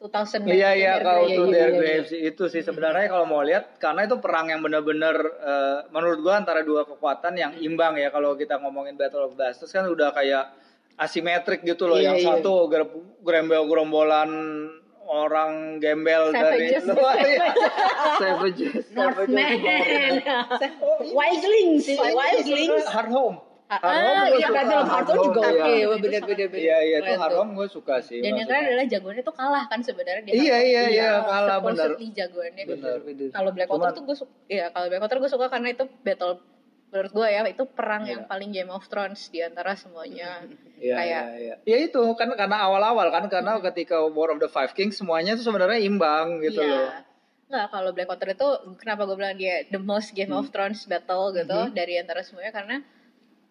[0.00, 1.36] 2000 men Iya to iya their kau grave.
[1.36, 4.60] tuh iya, their iya, graves itu sih sebenarnya kalau mau lihat karena itu perang yang
[4.60, 9.36] benar-benar eh, menurut gua antara dua kekuatan yang imbang ya kalau kita ngomongin Battle of
[9.36, 10.56] Bastards kan udah kayak
[10.96, 12.26] asimetrik gitu loh Iya, yang iya.
[12.32, 12.88] satu ger-
[13.20, 14.30] gerembel-gerombolan
[15.02, 16.84] orang gembel dari Savages.
[16.94, 17.46] luar ya.
[18.16, 18.84] Savages.
[18.88, 20.22] Savages.
[21.10, 22.86] Wildlings, Wildlings.
[22.86, 23.36] Hard Home.
[23.70, 25.86] Hard Home ah, iya, of Hard Hardcore juga oke, iya.
[25.86, 26.48] wah bener-bener.
[26.50, 27.12] Iya iya itu.
[27.38, 28.18] Home gue suka sih.
[28.18, 28.50] Dan yang maksudnya.
[28.50, 30.32] keren adalah jagoannya tuh kalah kan sebenarnya dia.
[30.34, 31.90] Iya, iya, iya, kalah, bener.
[31.94, 32.64] jagoannya.
[32.66, 32.96] Bener.
[33.30, 36.34] Kalau Blackwater Cuman- tuh gue suka, ya kalau Blackwater gue suka karena itu battle
[36.90, 38.10] menurut gue ya itu perang Iya.
[38.10, 40.42] yang paling Game of Thrones di antara semuanya.
[40.80, 41.54] Iya, kayak iya, iya.
[41.62, 45.44] Ya itu kan karena awal-awal kan karena ketika War of the Five Kings semuanya itu
[45.44, 46.72] sebenarnya imbang gitu Iya.
[46.72, 46.88] loh.
[47.46, 48.48] Nggak, kalau Blackwater itu
[48.80, 50.40] kenapa gue bilang dia the most Game Hmm.
[50.40, 52.80] of Thrones battle gitu dari antara semuanya karena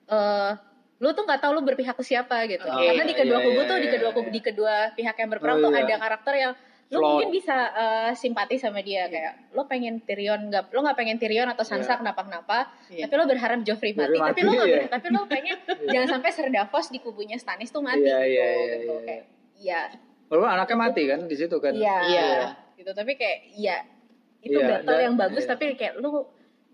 [0.10, 0.52] eh
[1.00, 2.66] lu tuh nggak tahu lu berpihak ke siapa gitu.
[2.66, 4.18] Oh, karena di kedua iya, kubu iya, tuh di iya, kedua iya.
[4.18, 5.82] kubu di kedua pihak yang berperang Oh, tuh iya.
[5.82, 6.54] ada karakter yang
[6.90, 7.06] lu Flawed.
[7.14, 11.46] mungkin bisa eh, simpati sama dia kayak lu pengen Tyrion nggak lu nggak pengen Tyrion
[11.46, 12.00] atau Sansa Iya.
[12.02, 12.58] kenapa-kenapa
[12.90, 13.06] Iya.
[13.06, 14.78] tapi lu berharap Joffrey mati, Joffrey tapi mati, lu nggak iya.
[14.80, 15.56] ber- tapi lu pengen
[15.94, 19.06] jangan sampai Ser Davos di kubunya Stannis tuh mati Iya, gitu iya, iya, gitu iya.
[19.06, 19.24] kayak
[19.56, 19.82] iya
[20.28, 21.74] Walaupun anaknya mati kan di situ kan.
[21.74, 21.96] Iya.
[22.04, 22.30] Iya.
[22.76, 23.78] Gitu tapi kayak iya
[24.40, 25.50] itu Iya, battle dan- yang bagus iya.
[25.50, 26.26] tapi kayak lu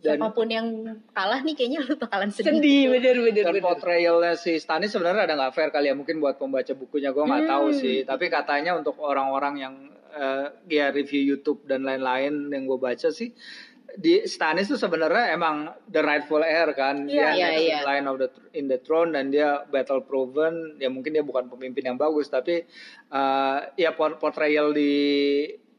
[0.05, 0.67] Dan- siapa pun yang
[1.09, 2.53] kalah nih kayaknya lu bakalan sedih.
[2.53, 3.65] Sedih, bener bener Dan bener.
[3.65, 7.45] portrayalnya si Stannis sebenarnya ada nggak fair kali ya mungkin buat pembaca bukunya gue nggak
[7.45, 7.75] tahu Hmm.
[7.75, 7.97] sih.
[8.03, 9.75] Tapi katanya untuk orang-orang yang
[10.13, 13.35] eh, ya review YouTube dan lain-lain yang gue baca sih
[13.93, 17.79] di Stannis tuh sebenarnya emang the rightful heir kan Iya, dia iya, next in iya.
[17.81, 21.83] line of the in the throne dan dia battle proven ya mungkin dia bukan pemimpin
[21.85, 22.63] yang bagus tapi
[23.09, 24.91] eh, ya por- portrayal di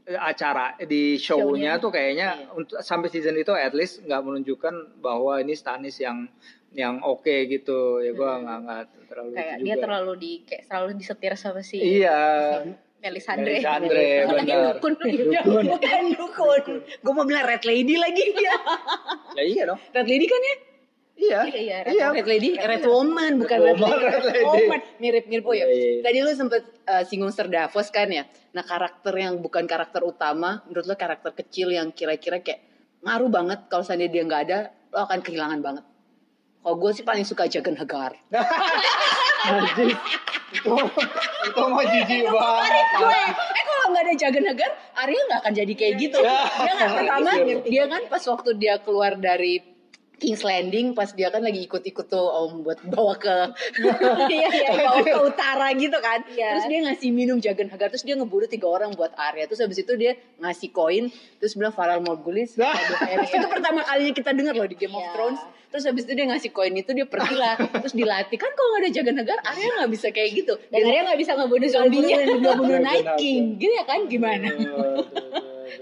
[0.08, 1.42] acara di show-nya
[1.74, 1.82] Show-nya.
[1.82, 2.54] tuh kayaknya Iya.
[2.54, 6.30] untuk sampai season itu at least nggak menunjukkan bahwa ini Stannis yang
[6.70, 9.36] yang oke gitu ya gua nggak nggak terlalu Hmm.
[9.36, 9.82] kayak dia juga.
[9.82, 12.18] terlalu di kayak selalu disetir sama si iya
[12.96, 13.54] Melisandre.
[13.54, 14.74] Melisandre, Lagi benar.
[14.74, 14.92] dukun.
[14.98, 15.64] Dukun.
[15.68, 16.62] Bukan dukun.
[16.96, 18.24] Gue mau bilang Red Lady lagi.
[19.38, 20.56] ya iya dong Red Lady kan ya?
[21.16, 24.06] Iya Iya, Red iya Red Lady, Red Woman bukan Red Woman, Lady.
[24.12, 24.44] Red Lady.
[24.44, 24.80] Woman.
[25.00, 25.64] Mirip-mirip oh ya.
[25.64, 26.02] Iya, iya.
[26.04, 28.24] Tadi lu sempet uh, singgung Ser Davos kan ya.
[28.52, 32.60] Nah karakter yang bukan karakter utama, menurut lo karakter kecil yang kira-kira kayak
[33.02, 34.58] ngaruh banget kalau seandainya dia nggak ada,
[34.92, 35.84] lo akan kehilangan banget.
[36.60, 38.12] Kalau gue sih paling suka Jagan Hagar.
[40.56, 40.72] Itu
[41.46, 45.72] itu mau jijik banget gue, eh kalau nggak ada Jagan Hagar, Arya nggak akan jadi
[45.78, 46.18] kayak gitu.
[46.18, 46.42] Ya.
[46.48, 47.56] Dia nggak pertama, Iya.
[47.62, 49.62] dia kan pas waktu dia keluar dari
[50.16, 53.52] King's Landing pas dia kan lagi ikut-ikut tuh om buat bawa ke
[54.32, 54.70] Iya iya.
[54.88, 56.24] bawa ke utara gitu kan.
[56.26, 56.56] Iya.
[56.56, 59.44] Terus dia ngasih minum jagan hagar terus dia ngebunuh tiga orang buat Arya.
[59.44, 62.56] Terus habis itu dia ngasih koin terus bilang Faral Morgulis.
[62.56, 62.72] Nah.
[63.28, 65.12] itu pertama kalinya kita dengar loh di Game of Iya.
[65.12, 65.40] Thrones.
[65.66, 68.82] Terus habis itu dia ngasih koin itu dia pergi lah terus dilatih kan kalau nggak
[68.86, 70.56] ada jagan hagar Arya nggak bisa kayak gitu.
[70.72, 72.16] Dan Arya nggak bisa ngebunuh zombinya.
[72.24, 73.06] nggak bunuh Night.
[73.20, 74.48] King gitu ya kan gimana?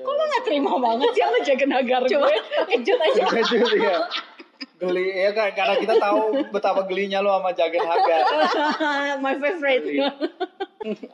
[0.00, 2.36] Kok lo nggak terima banget sih sama jagan hagar Cuma gue?
[2.74, 3.22] aja.
[3.24, 3.98] Terkejut ya.
[4.74, 6.20] Geli ya kan karena kita tahu
[6.50, 8.20] betapa gelinya lo sama Jagan Hagar.
[9.24, 9.86] My favorite.
[9.86, 10.10] Iya.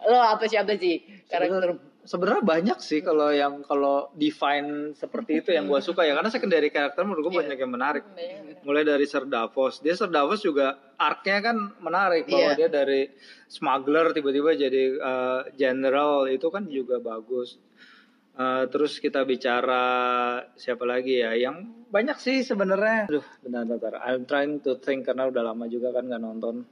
[0.09, 1.77] lo apa siapa sih karakter?
[2.01, 6.73] Sebenarnya banyak sih kalau yang kalau define seperti itu yang gue suka ya karena secondary
[6.73, 8.03] karakter menurut gue banyak yang menarik.
[8.65, 12.59] Mulai dari Sir Davos, dia Sir Davos juga arc-nya kan menarik bahwa Iya.
[12.59, 13.13] dia dari
[13.47, 17.61] smuggler tiba-tiba jadi uh, general itu kan juga bagus.
[18.40, 19.85] Uh, terus kita bicara
[20.57, 23.12] siapa lagi ya yang banyak sih sebenarnya.
[23.12, 23.92] Aduh, bentar, bentar.
[24.00, 26.64] I'm trying to think karena udah lama juga kan nggak nonton.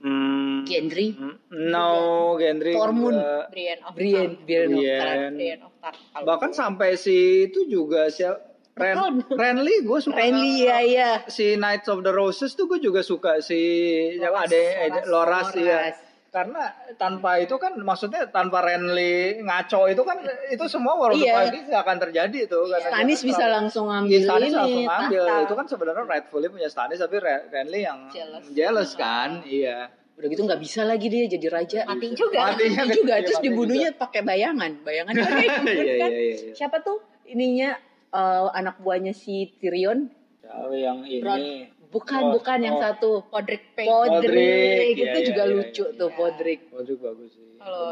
[0.00, 2.72] Hmm, Gendry, mm, no, Gendry.
[2.72, 3.20] Tormund.
[3.52, 3.92] Brienne of.
[3.92, 4.40] Tarth.
[4.48, 6.00] Brienne of Tarth.
[6.16, 8.24] Kalau Bahkan sampai si itu juga si
[8.72, 8.96] Ren,
[9.40, 11.10] Renly gue suka Renly ya ya.
[11.28, 13.60] si Knights of the Roses tuh gue juga suka si
[14.16, 15.76] siapa Loras, ada Loras, Loras, iya.
[15.92, 15.96] Loras.
[16.32, 16.64] Karena
[16.96, 20.16] tanpa itu kan maksudnya tanpa Renly ngaco itu kan
[20.48, 21.44] itu semua World Iya.
[21.44, 22.64] of akan terjadi tuh.
[22.66, 24.56] karena Stannis dia bisa langsung Iya, ngambil Stannis ini.
[24.56, 25.34] langsung tahta.
[25.44, 28.44] Itu kan sebenarnya rightfully punya Stannis tapi Re- Renly yang Jealous.
[28.48, 29.44] jealous kan.
[29.44, 29.92] Iya.
[30.12, 31.80] Udah gitu nggak bisa lagi dia jadi raja.
[31.84, 32.40] Mati juga.
[32.48, 34.72] Matinya Mati juga Iya, terus mati dibunuhnya pakai bayangan.
[34.80, 36.54] Bayangan kan, Iya, iya, iya, iya.
[36.56, 36.96] Siapa tuh
[37.28, 37.76] ininya
[38.10, 40.08] eh, anak buahnya si Tyrion?
[40.70, 41.20] Yang ini?
[41.20, 42.82] Bron- Bukan, Oh, bukan yang oh.
[42.82, 43.10] satu.
[43.28, 43.84] Podrick Payne.
[43.86, 46.16] Podrick, Podrick, itu iya, juga iya, lucu iya, tuh iya.
[46.16, 46.60] Podrick.
[46.66, 47.46] Podrick bagus sih.
[47.56, 47.84] Kalau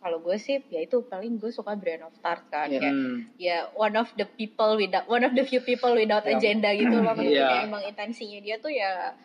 [0.00, 2.76] kalau gue sih ya itu paling gue suka Brienne of Tarth kan Iya.
[2.78, 3.16] kayak Hmm.
[3.36, 6.92] ya one of the people without one of the few people without Yang- agenda gitu
[6.94, 7.48] loh maksudnya Iya.
[7.48, 9.16] kayak emang intensinya dia tuh ya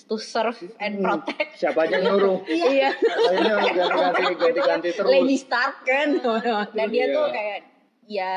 [0.00, 1.04] to serve and Hmm.
[1.04, 2.38] protect Siapa aja nyuruh?
[2.46, 2.90] Iya.
[2.94, 5.10] Kayaknya ganti-ganti ganti-ganti terus.
[5.10, 6.08] Lady Stark kan.
[6.78, 7.12] dan dia Iya.
[7.12, 7.58] tuh kayak
[8.06, 8.32] ya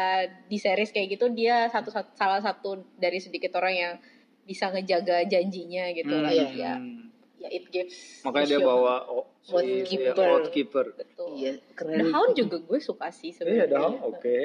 [0.46, 3.94] di series kayak gitu dia satu, satu salah satu dari sedikit orang yang
[4.44, 6.22] bisa ngejaga janjinya gitu Hmm.
[6.22, 6.48] lah Iya.
[6.54, 6.74] ya
[7.38, 10.16] ya it gives Makanya the dia bawa oh, si Oathkeeper.
[10.16, 10.86] ya, Oathkeeper.
[10.94, 12.08] betul Iya, The keren.
[12.10, 14.38] Hound juga gue suka sih Iya sebenarnya dong, oke.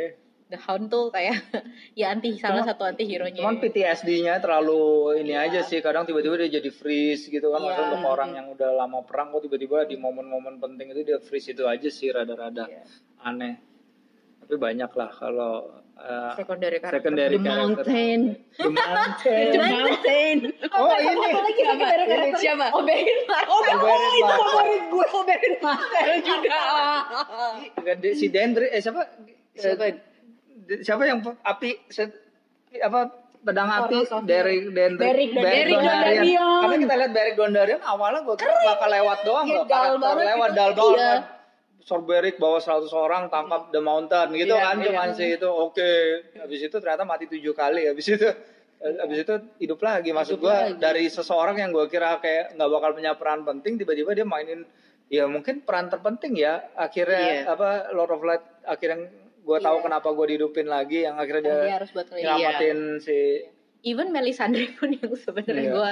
[0.48, 1.36] The Hound tuh kayak
[2.00, 4.80] ya anti salah Cuman- satu anti hero nya Cuman PTSD-nya terlalu
[5.20, 5.44] ini Iya.
[5.44, 5.78] aja sih.
[5.78, 7.60] Kadang tiba-tiba dia jadi freeze gitu kan.
[7.60, 7.90] Maksudnya Iya.
[7.92, 11.62] untuk orang yang udah lama perang kok tiba-tiba di momen-momen penting itu dia freeze itu
[11.64, 12.82] aja sih rada-rada Iya.
[13.20, 13.54] aneh.
[14.40, 15.54] Tapi banyak lah kalau
[15.98, 17.84] uh, secondary karakter secondary The character.
[17.84, 18.20] Mountain.
[18.54, 19.46] The Mountain.
[19.50, 20.36] The Mountain.
[20.70, 21.28] oh ini.
[21.28, 22.14] lagi secondary Siapa?
[22.14, 22.66] karakter Siapa?
[22.72, 26.60] Oberyn Martell Oh, Oberyn itu favorit gue Oberyn Martell juga.
[27.82, 29.02] Gede- si Dendry eh siapa?
[29.52, 29.84] Siapa?
[29.84, 29.94] Eh,
[30.80, 31.70] siapa yang api
[32.78, 33.00] apa
[33.40, 36.60] pedang api Derek Dendry Beric Don- Beric Dondarrion.
[36.60, 40.50] Karena kita lihat Beric Dondarrion awalnya gue kira bakal lewat doang Iya, loh, karakter lewat
[40.52, 41.20] dal banget.
[41.90, 42.04] Iya.
[42.04, 44.84] Beric bawa 100 orang tangkap The Mountain gitu Iya, kan iya.
[44.86, 45.90] cuman sih itu oke.
[46.36, 48.28] Habis itu ternyata mati tujuh kali habis itu
[48.78, 50.78] habis itu hidup lagi maksud Hidup gue lagi.
[50.78, 54.62] dari seseorang yang gue kira kayak nggak bakal punya peran penting tiba-tiba dia mainin
[55.08, 57.42] ya mungkin peran terpenting ya akhirnya Iya.
[57.48, 59.82] apa Lord of Light akhirnya gue tahu Iya.
[59.82, 63.18] kenapa gue dihidupin lagi yang akhirnya dia, dia harus buat nyelamatin si
[63.82, 65.74] even Melisandre pun yang sebenarnya Iya.
[65.74, 65.90] gue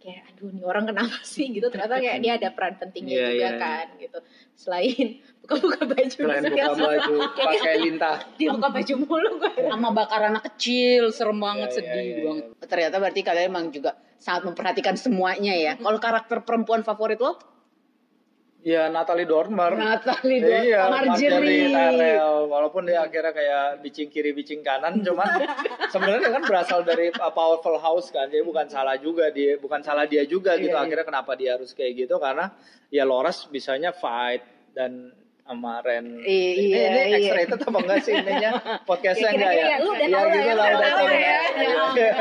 [0.00, 1.46] kayak aduh nih orang kenapa sih?
[1.52, 1.68] Gitu.
[1.68, 4.18] Ternyata kayak dia ada peran pentingnya Iya, juga iya, kan gitu.
[4.56, 5.08] Selain
[5.44, 8.16] buka-buka baju selain buka baju pakai lintah.
[8.40, 12.24] Dia buka baju mulu gue Sama bakar anak kecil, serem banget, Iya, sedih iya, iya,
[12.26, 12.44] banget.
[12.66, 15.72] Ternyata berarti kalian emang juga sangat memperhatikan semuanya ya.
[15.76, 17.36] Kalau karakter perempuan favorit lo?
[18.60, 21.72] Ya Natalie Dormer Natalie Dormer, iya Marjorie.
[21.72, 25.48] Tyrell walaupun dia akhirnya kayak bicing kiri bicing kanan cuman
[25.92, 30.04] sebenarnya kan berasal dari a powerful house kan dia bukan salah juga dia bukan salah
[30.04, 30.84] dia juga gitu Iya, iya.
[30.84, 32.52] akhirnya kenapa dia harus kayak gitu karena
[32.88, 35.08] ya Loras bisanya fight dan
[35.42, 37.18] sama Ren Iya, ini, iya, ini iya.
[37.26, 38.50] X-rated apa enggak sih ininya
[38.88, 41.38] podcastnya Ya, enggak ya lu udah Iya, tahu lah gitu ya, lah udah tahu ya.
[41.96, 42.12] ya.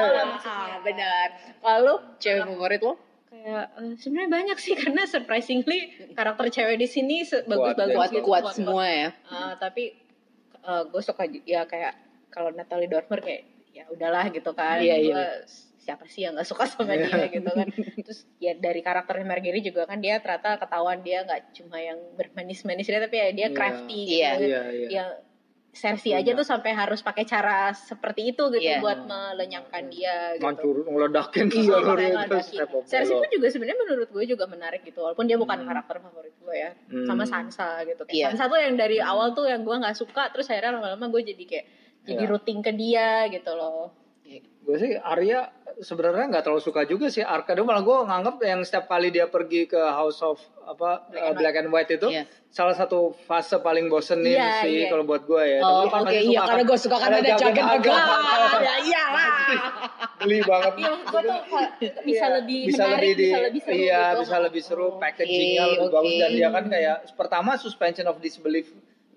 [0.87, 1.27] Benar.
[1.59, 2.93] Kalau cewek favorit lo?
[3.29, 5.79] Kayak eh, sebenarnya banyak sih karena surprisingly
[6.11, 9.09] karakter cewek di sini bagus-bagus Kuat, gitu, Kuat-kuat semua ya.
[9.25, 9.93] Ah, tapi
[10.59, 11.93] gue suka ya kayak
[12.29, 13.41] kalau Natalie Dormer kayak
[13.73, 15.13] ya udahlah gitu kan Iya, iya.
[15.15, 15.27] Gua
[15.79, 17.65] siapa sih yang nggak suka sama dia gitu kan
[18.05, 22.85] terus ya dari karakternya Margery juga kan dia ternyata ketahuan dia nggak cuma yang bermanis-manis
[22.85, 23.55] dia tapi ya dia Iya.
[23.57, 24.29] crafty gitu Iya.
[24.29, 24.39] kan.
[24.43, 25.09] iya iya yang
[25.79, 28.79] Cersei aja tuh sampai harus pakai cara seperti itu gitu Iya.
[28.79, 32.59] buat melenyapkan dia gitu ngancur ngeledakin Iya, ngeledakin.
[32.83, 33.17] Belok.
[33.17, 35.67] pun juga sebenarnya menurut gue juga menarik gitu walaupun dia bukan Hmm.
[35.67, 37.05] karakter favorit gue ya Hmm.
[37.05, 38.25] sama Sansa gitu kayak Iya.
[38.29, 41.43] Sansa tuh yang dari awal tuh yang gue nggak suka terus akhirnya lama-lama gue jadi
[41.45, 41.65] kayak
[42.01, 42.29] jadi Iya.
[42.29, 43.95] rooting ke dia gitu loh
[44.59, 48.85] gue sih Arya sebenarnya nggak terlalu suka juga sih Arcade malah gue nganggap yang setiap
[48.85, 52.23] kali dia pergi ke House of apa Black uh, and Black and White itu Iya.
[52.47, 54.87] salah satu fase paling bosenin Iya, sih iya.
[54.87, 55.59] kalau buat gue ya.
[55.61, 57.99] Oh, Tapi masih iya suka karena kan gue suka kan ada jaket agak.
[58.59, 59.29] Ya iyalah.
[60.19, 60.73] Beli banget.
[60.75, 61.39] Iya, gue tuh
[62.03, 64.19] bisa Iya, lebih bisa menarik, lebih di, bisa lebih seru iya gitu.
[64.19, 64.97] bisa lebih seru Oh.
[64.97, 65.95] packagingnya lebih oke.
[65.95, 68.67] bagus dan dia kan kayak pertama suspension of disbelief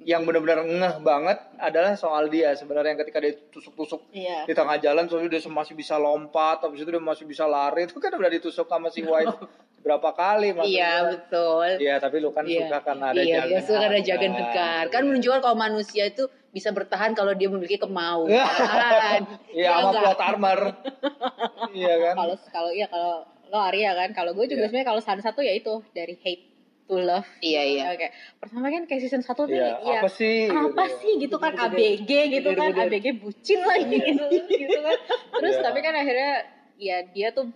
[0.05, 4.45] yang benar-benar ngeh banget adalah soal dia sebenarnya yang ketika dia tusuk-tusuk Iya.
[4.45, 7.97] di tengah jalan terus dia masih bisa lompat habis itu dia masih bisa lari itu
[7.97, 9.31] kan udah ditusuk sama si White
[9.83, 11.69] berapa kali maksud Iya betul.
[11.77, 12.65] Iya tapi lu kan Iya.
[12.65, 14.85] suka karena ada iya, jalan dia suka ada jagan bekar.
[14.89, 18.31] Kan menunjukkan kalau manusia itu bisa bertahan kalau dia memiliki kemauan.
[18.31, 18.47] Iya
[19.53, 20.03] Ya sama enggak?
[20.05, 20.61] plot armor
[21.75, 24.69] iya kan Kalau kalau iya kalau lo Arya kan, kalau gue juga Iya.
[24.71, 26.52] sebenarnya kalau salah satu ya itu dari hate
[26.93, 27.25] to love.
[27.41, 27.85] Iya, iya.
[27.91, 28.13] Oke.
[28.37, 30.99] Pertama kan kayak season 1 tuh Iya, ya apa sih apa gitu.
[31.01, 32.93] sih gitu kan ABG gitu kan Bener-bener.
[32.93, 34.99] ABG bucin lagi gitu, gitu kan
[35.33, 35.65] terus Iya.
[35.65, 36.33] tapi kan akhirnya
[36.77, 37.49] ya dia tuh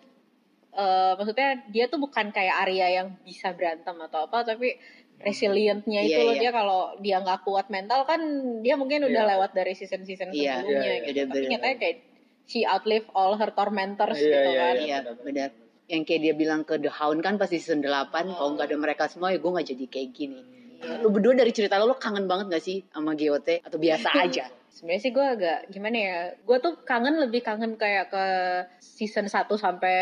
[0.72, 4.80] eh, maksudnya dia tuh bukan kayak Arya yang bisa berantem atau apa tapi
[5.18, 6.40] resilientnya itu Iya, loh iya.
[6.40, 8.20] dia kalau dia nggak kuat mental kan
[8.60, 9.30] dia mungkin udah Iya.
[9.36, 11.96] lewat dari season season Iya, sebelumnya iya, gitu iya, tapi nyatanya kayak
[12.44, 15.50] she outlive all her tormentors Iya, gitu iya, kan Iya, benar.
[15.86, 18.76] Yang kayak dia bilang ke The Hound kan pas di season 8, kalau nggak ada
[18.76, 20.40] mereka semua ya gue nggak jadi kayak gini.
[20.76, 21.00] Iya.
[21.00, 23.64] Lu berdua dari cerita lo, lo kangen banget gak sih sama GOT?
[23.64, 24.44] Atau biasa aja?
[24.76, 28.24] sebenarnya sih gue agak gimana ya gue tuh kangen lebih kangen kayak ke
[28.76, 29.96] season 1 sampai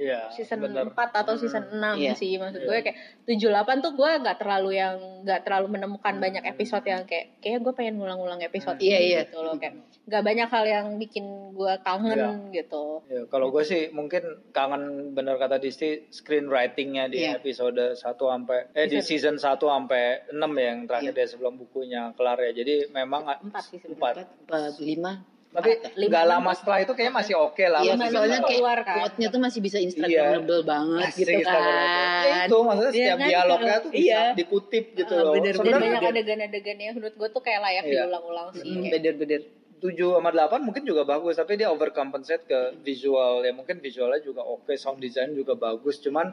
[0.00, 0.88] Iya, season bener.
[0.88, 2.16] 4 atau season 6 Iya.
[2.16, 2.68] sih maksud Iya.
[2.72, 2.96] gue kayak
[3.28, 4.96] 7 8 tuh gue nggak terlalu yang
[5.28, 9.20] nggak terlalu menemukan banyak episode yang kayak kayak gue pengen ngulang-ngulang episode Iya, ini iya.
[9.28, 13.88] gitu loh kayak nggak banyak hal yang bikin gue kangen gitu Ya, kalau gue sih
[13.88, 17.38] mungkin kangen bener kata Disti screenwritingnya di Iya.
[17.38, 21.16] episode 1 sampai eh di season 1 sampai 6 ya yang terakhir Iya.
[21.16, 22.52] dia sebelum bukunya kelar ya.
[22.54, 24.12] Jadi memang empat sih empat.
[24.20, 25.12] sebenarnya Empat, lima.
[25.54, 27.78] Tapi Lima, nggak lama setelah itu kayaknya masih oke lah.
[27.78, 28.96] Iya, Masih soalnya bisa- kayak keluar kan.
[28.98, 31.62] quote-nya tuh masih bisa Instagramable banget Asik, gitu kan.
[32.20, 33.28] Ya itu maksudnya Iya setiap kan?
[33.30, 34.22] dialognya tuh bisa Iya.
[34.34, 35.32] dikutip gitu Ah, loh.
[35.32, 37.92] bener, dan Sebenarnya banyak adegan-adegan yang menurut gue tuh kayak layak Iya.
[38.02, 39.40] diulang-ulang sih Hmm, Bener-bener.
[39.80, 43.42] 7 sama 8 mungkin juga bagus tapi dia overcompensate ke visual.
[43.44, 46.00] Ya mungkin visualnya juga oke sound design juga bagus.
[46.00, 46.32] Cuman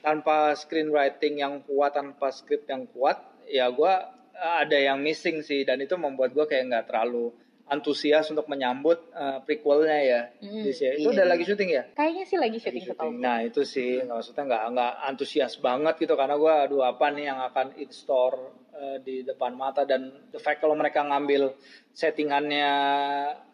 [0.00, 5.62] tanpa screenwriting yang kuat tanpa script yang kuat ya gua eh, ada yang missing sih.
[5.62, 7.32] Dan itu membuat gua kayak nggak terlalu
[7.70, 10.20] antusias untuk menyambut eh, prequelnya ya.
[10.42, 11.00] Hmm, di sini.
[11.00, 11.82] itu iya, udah lagi syuting ya?
[11.94, 12.96] Kayaknya sih lagi Lagi syuting syuting.
[12.98, 13.90] setahun Nah itu sih.
[14.02, 16.14] Maksudnya nggak nggak antusias banget gitu.
[16.18, 20.38] Karena gua aduh apa nih yang akan in store eh, di depan mata dan the
[20.38, 21.52] fact kalau mereka ngambil
[21.92, 22.70] settingannya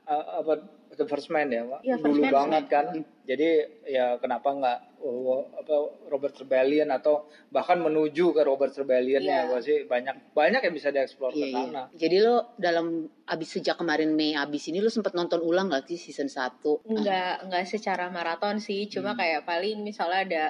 [0.05, 0.55] eh, apa
[0.97, 1.81] the first man ya Pak?
[1.83, 2.87] Iya, First dulu Man, banget First kan
[3.27, 3.49] jadi
[3.85, 5.75] ya kenapa nggak oh, apa
[6.07, 9.51] Robert Rebellion atau bahkan menuju ke Robert Rebellion ya Iya.
[9.51, 11.57] gua sih banyak banyak yang bisa dieksplor ke Iya, iya.
[11.59, 12.87] sana Jadi lo dalam
[13.27, 16.87] abis sejak kemarin Mei abis ini lo sempet nonton ulang gak sih season 1?
[16.87, 19.21] nggak nggak secara maraton sih cuma Hmm.
[19.21, 20.45] kayak paling misalnya ada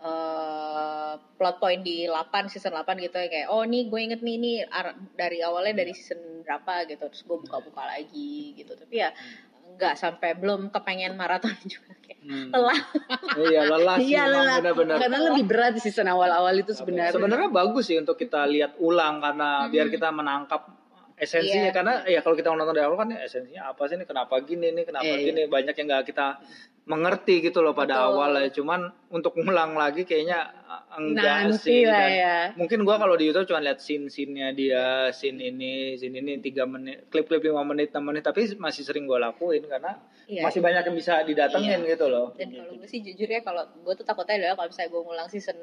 [0.00, 4.34] eh, plot point di 8 season 8 gitu ya kayak oh nih gue inget nih
[4.34, 8.72] ini ar- dari awalnya dari season berapa gitu terus gue buka-buka lagi gitu.
[8.72, 9.12] Tapi ya
[9.70, 12.52] nggak sampai belum kepengen maraton juga kayak Hmm.
[12.52, 12.76] lelah.
[13.34, 14.96] Iya lelah sih Iya emang lah, benar-benar.
[14.98, 17.16] Karena lebih berat di season awal-awal itu sebenarnya.
[17.16, 20.68] Sebenarnya bagus sih untuk kita lihat ulang karena biar kita menangkap
[21.16, 21.68] esensinya.
[21.68, 21.72] Iya.
[21.72, 24.68] karena ya kalau kita nonton dari awal kan ya esensinya apa sih ini kenapa gini
[24.70, 26.26] nih kenapa Iya, gini banyak yang nggak kita
[26.84, 28.08] mengerti gitu loh pada Betul.
[28.08, 30.48] awal ya cuman untuk ngulang lagi kayaknya
[30.90, 32.36] enggak Nanti sih lah Dan ya.
[32.56, 36.64] mungkin gua kalau di YouTube cuma lihat scene scene-nya dia scene ini scene ini tiga
[36.64, 40.46] menit klip-klip lima menit enam menit tapi masih sering gua lakuin karena Iya.
[40.46, 43.94] masih banyak yang bisa didatengin gitu loh dan kalau gue sih jujur ya kalau gue
[43.98, 45.58] tuh takutnya adalah kalau misalnya gue ngulang season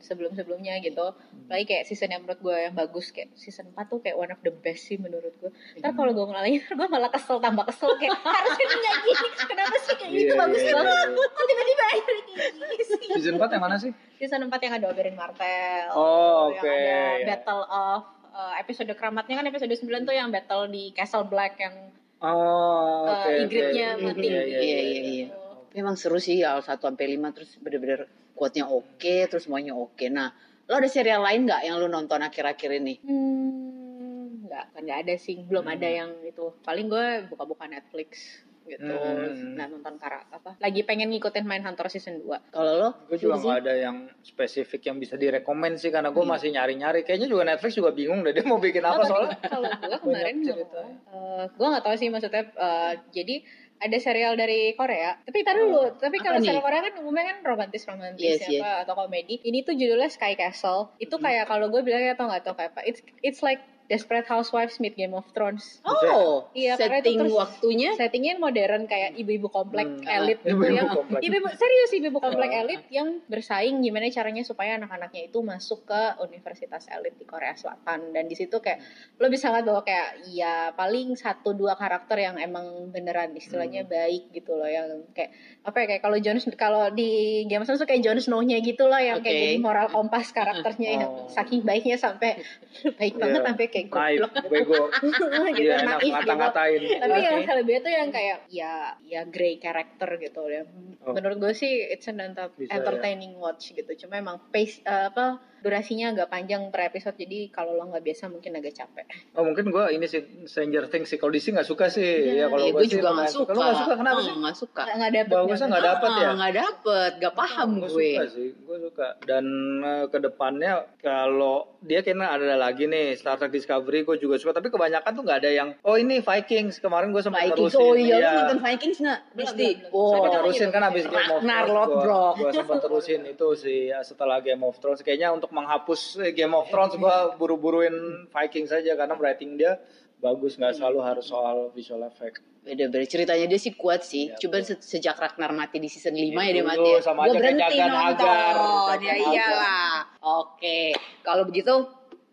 [0.00, 1.14] sebelum-sebelumnya gitu.
[1.46, 4.40] Lagi kayak season yang menurut gue yang bagus kayak season 4 tuh kayak one of
[4.42, 8.16] the best sih menurut gue ntar kalau gue ntar gue malah kesel tambah kesel kayak
[8.36, 10.32] harusnya ini nggak gini kenapa sih kayak gitu?
[10.32, 11.08] Iya, bagus iya, banget.
[11.08, 11.26] iya.
[11.26, 13.00] kok tiba-tiba akhirnya kayak gini sih?
[13.16, 13.92] Season 4 yang mana sih?
[14.18, 15.88] Season 4 yang ada Oberyn Martell.
[15.92, 17.26] Oh, yang oke, ada iya.
[17.26, 18.02] Battle of
[18.36, 21.74] uh, episode keramatnya kan episode 9 tuh yang battle di Castle Black yang
[22.20, 23.40] oh uh, oke oke.
[23.48, 24.26] Ygritte-nya mati.
[24.28, 24.60] Iya, gitu.
[24.60, 25.45] iya, Iya, iya, iya.
[25.76, 30.08] Memang seru sih awal 1 sampai 5 terus bener-bener quote-nya oke, terus semuanya oke.
[30.08, 30.32] Nah,
[30.64, 32.94] lo ada serial lain nggak yang lo nonton akhir-akhir ini?
[33.04, 35.74] Hmm, nggak, kan nggak ada sih, belum Hmm.
[35.76, 36.48] ada yang itu.
[36.62, 39.54] Paling gue buka-buka Netflix gitu, Hmm.
[39.54, 40.56] nah nonton kara apa.
[40.58, 42.88] Lagi pengen ngikutin Main Hunter season 2 Kalau lo?
[43.06, 46.32] Gue juga nggak ada yang spesifik yang bisa direkomend sih karena gue Hmm.
[46.34, 47.04] masih nyari-nyari.
[47.04, 49.36] Kayaknya juga Netflix juga bingung deh dia mau bikin apa soalnya.
[49.38, 50.80] Kalau gue kemarin cerita.
[51.06, 52.44] uh, gue nggak tahu sih maksudnya.
[52.56, 53.44] uh, jadi
[53.76, 55.20] ada serial dari Korea.
[55.20, 55.92] Tapi tar dulu.
[56.00, 59.40] Tapi Apa kalau serial Korea kan umumnya kan romantis romantis Yes, ya apa atau komedi.
[59.44, 60.96] Ini tuh judulnya Sky Castle.
[60.96, 62.80] Itu kayak kalau gue bilangnya tau nggak tau kayak apa?
[62.88, 65.78] It's it's like Desperate Housewives meet Game of Thrones.
[65.82, 70.02] Oh, Iya, itu setting terus- waktunya Settingnya modern kayak ibu-ibu komplek Hmm.
[70.02, 71.20] elit gitu Ibu-ibu yang komplek.
[71.20, 72.60] ibu-ibu serius ibu-ibu komplek Oh.
[72.60, 78.10] elit yang bersaing gimana caranya supaya anak-anaknya itu masuk ke universitas elit di Korea Selatan
[78.10, 78.82] dan di situ kayak
[79.16, 83.92] lo bisa ngeliat bahwa kayak ya paling satu dua karakter yang emang beneran istilahnya Hmm.
[83.92, 85.30] baik gitu loh yang kayak
[85.62, 87.08] apa ya kayak kalau Jon kalau di
[87.44, 89.44] Game of Thrones tuh kayak Jon Snow-nya gitu loh yang kayak Oke.
[89.46, 91.28] jadi moral kompas karakternya yang Oh.
[91.28, 92.38] saking baiknya sampai
[92.98, 93.46] baik banget Iya.
[93.46, 94.32] sampai kayak naif goblok.
[94.52, 94.82] Bego.
[95.52, 96.14] Gitu dia enak naif gitu.
[96.16, 96.80] ngata-ngatain.
[96.96, 97.46] Tapi yang Oke.
[97.46, 98.72] selebihnya tuh yang kayak ya
[99.02, 100.42] ya grey character gitu.
[100.46, 100.62] Ya
[100.98, 101.14] Oh.
[101.14, 103.86] menurut gue sih it's an enter- Bisa, entertaining watch gitu.
[103.96, 108.28] Cuma emang pace eh, apa durasinya agak panjang per episode jadi kalau lo nggak biasa
[108.28, 111.86] mungkin agak capek oh mungkin gua ini sih Stranger Things sih kalau DC nggak suka
[111.88, 112.32] sih Iya.
[112.36, 113.50] ya kalau ya, gua gue juga nggak suka.
[113.50, 114.82] Lu nggak suka kenapa Oh, sih Nggak suka.
[114.86, 116.22] nggak dapet Bagusnya nggak dapet ya?
[116.22, 118.10] Ah, Nggak dapet, nggak paham gue gue.
[118.12, 119.44] suka sih gue suka dan
[119.82, 124.52] eh, ke depannya kalau dia kayaknya ada lagi nih Star Trek Discovery gue juga suka
[124.52, 127.94] tapi kebanyakan tuh nggak ada yang oh ini Vikings kemarin gue sempat Vikings, terusin oh
[127.94, 128.30] iya, lu Iya.
[128.36, 129.20] nonton Vikings nggak?
[129.34, 129.68] Pasti.
[129.88, 133.98] Oh, sempat Saya terusin kan abis Game of Thrones gue sempat terusin itu sih ya,
[134.00, 137.96] setelah Game of Thrones kayaknya untuk menghapus eh, Game of Thrones gue buru-buruin
[138.28, 139.80] Vikings saja karena rating dia
[140.16, 144.26] bagus nggak selalu harus soal visual effect beda-beda ceritanya dia sih kuat sih.
[144.26, 144.74] Iya, Coba betul.
[144.74, 146.98] se- sejak Ragnar mati di season 5 ya dia Dulu mati ya.
[146.98, 147.94] sama Gue berhenti nonton.
[147.94, 148.54] Hagar.
[148.98, 149.94] Ya Jagan iyalah.
[150.18, 150.78] Oke,
[151.22, 151.70] kalau begitu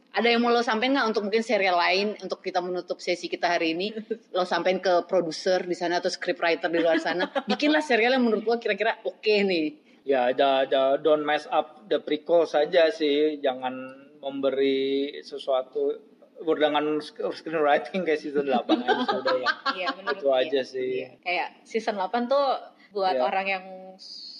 [0.09, 3.45] ada yang mau lo sampein nggak untuk mungkin serial lain untuk kita menutup sesi kita
[3.45, 3.93] hari ini?
[4.33, 7.29] Lo sampein ke produser di sana atau scriptwriter di luar sana.
[7.45, 9.92] Bikinlah serial yang menurut lo kira-kira oke nih.
[10.03, 10.67] Ya ada
[10.99, 13.71] don't mess up the prequel saja sih jangan
[14.19, 15.95] memberi sesuatu
[16.43, 19.47] dengan screenwriting kayak season 8 aja sudah ya
[19.79, 20.35] iya itu gue.
[20.35, 21.09] aja sih Iya.
[21.23, 22.47] kayak season 8 tuh
[22.91, 23.23] buat Iya.
[23.23, 23.65] orang yang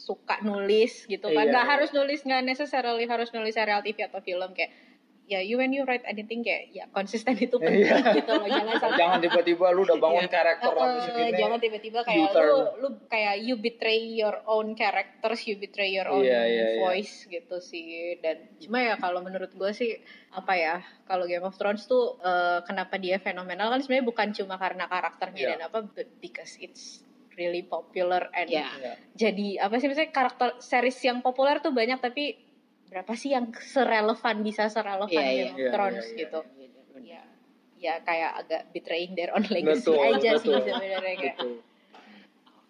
[0.04, 1.64] suka nulis gitu kan Iya, iya.
[1.64, 4.72] harus nulis nggak necessarily harus nulis serial TV atau film kayak
[5.24, 8.12] ya you when you write anything kayak ya konsisten itu penting Iya.
[8.14, 12.00] gitu loh jangan sampai jangan tiba-tiba lu udah bangun karakter Eh, habis ini jangan tiba-tiba
[12.02, 12.44] kayak U-turn.
[12.44, 16.80] lu lu kayak you betray your own characters, you betray your own Iya, iya, iya.
[16.82, 18.20] voice gitu sih.
[18.20, 19.96] Dan cuma ya kalau menurut gue sih
[20.30, 24.56] apa ya kalau Game of Thrones tuh eh, kenapa dia fenomenal kan sebenarnya bukan cuma
[24.58, 25.52] karena karakternya Iya.
[25.54, 27.00] dan apa but because it's
[27.34, 28.68] really popular and Ya.
[28.76, 28.94] Ya.
[29.18, 32.38] jadi apa sih misalnya karakter series yang populer tuh banyak tapi
[32.94, 35.34] berapa sih yang serelevan bisa serelevan Iya, iya.
[35.34, 36.40] Game of Iya, Thrones iya, iya, gitu
[37.04, 37.22] ya
[37.76, 40.72] ya kayak agak betraying their own legacy Betul, aja sih betul.
[40.72, 41.36] sebenarnya kayak.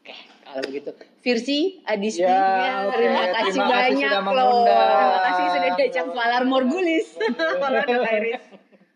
[0.01, 0.89] Oke, kalau begitu.
[1.21, 2.97] Virsi, Adisti, Ya, oke.
[2.97, 4.65] terima kasih Terima banyak loh.
[4.65, 7.07] Terima kasih sudah diajak Valar Morgulis.
[7.61, 8.41] Valar Iris.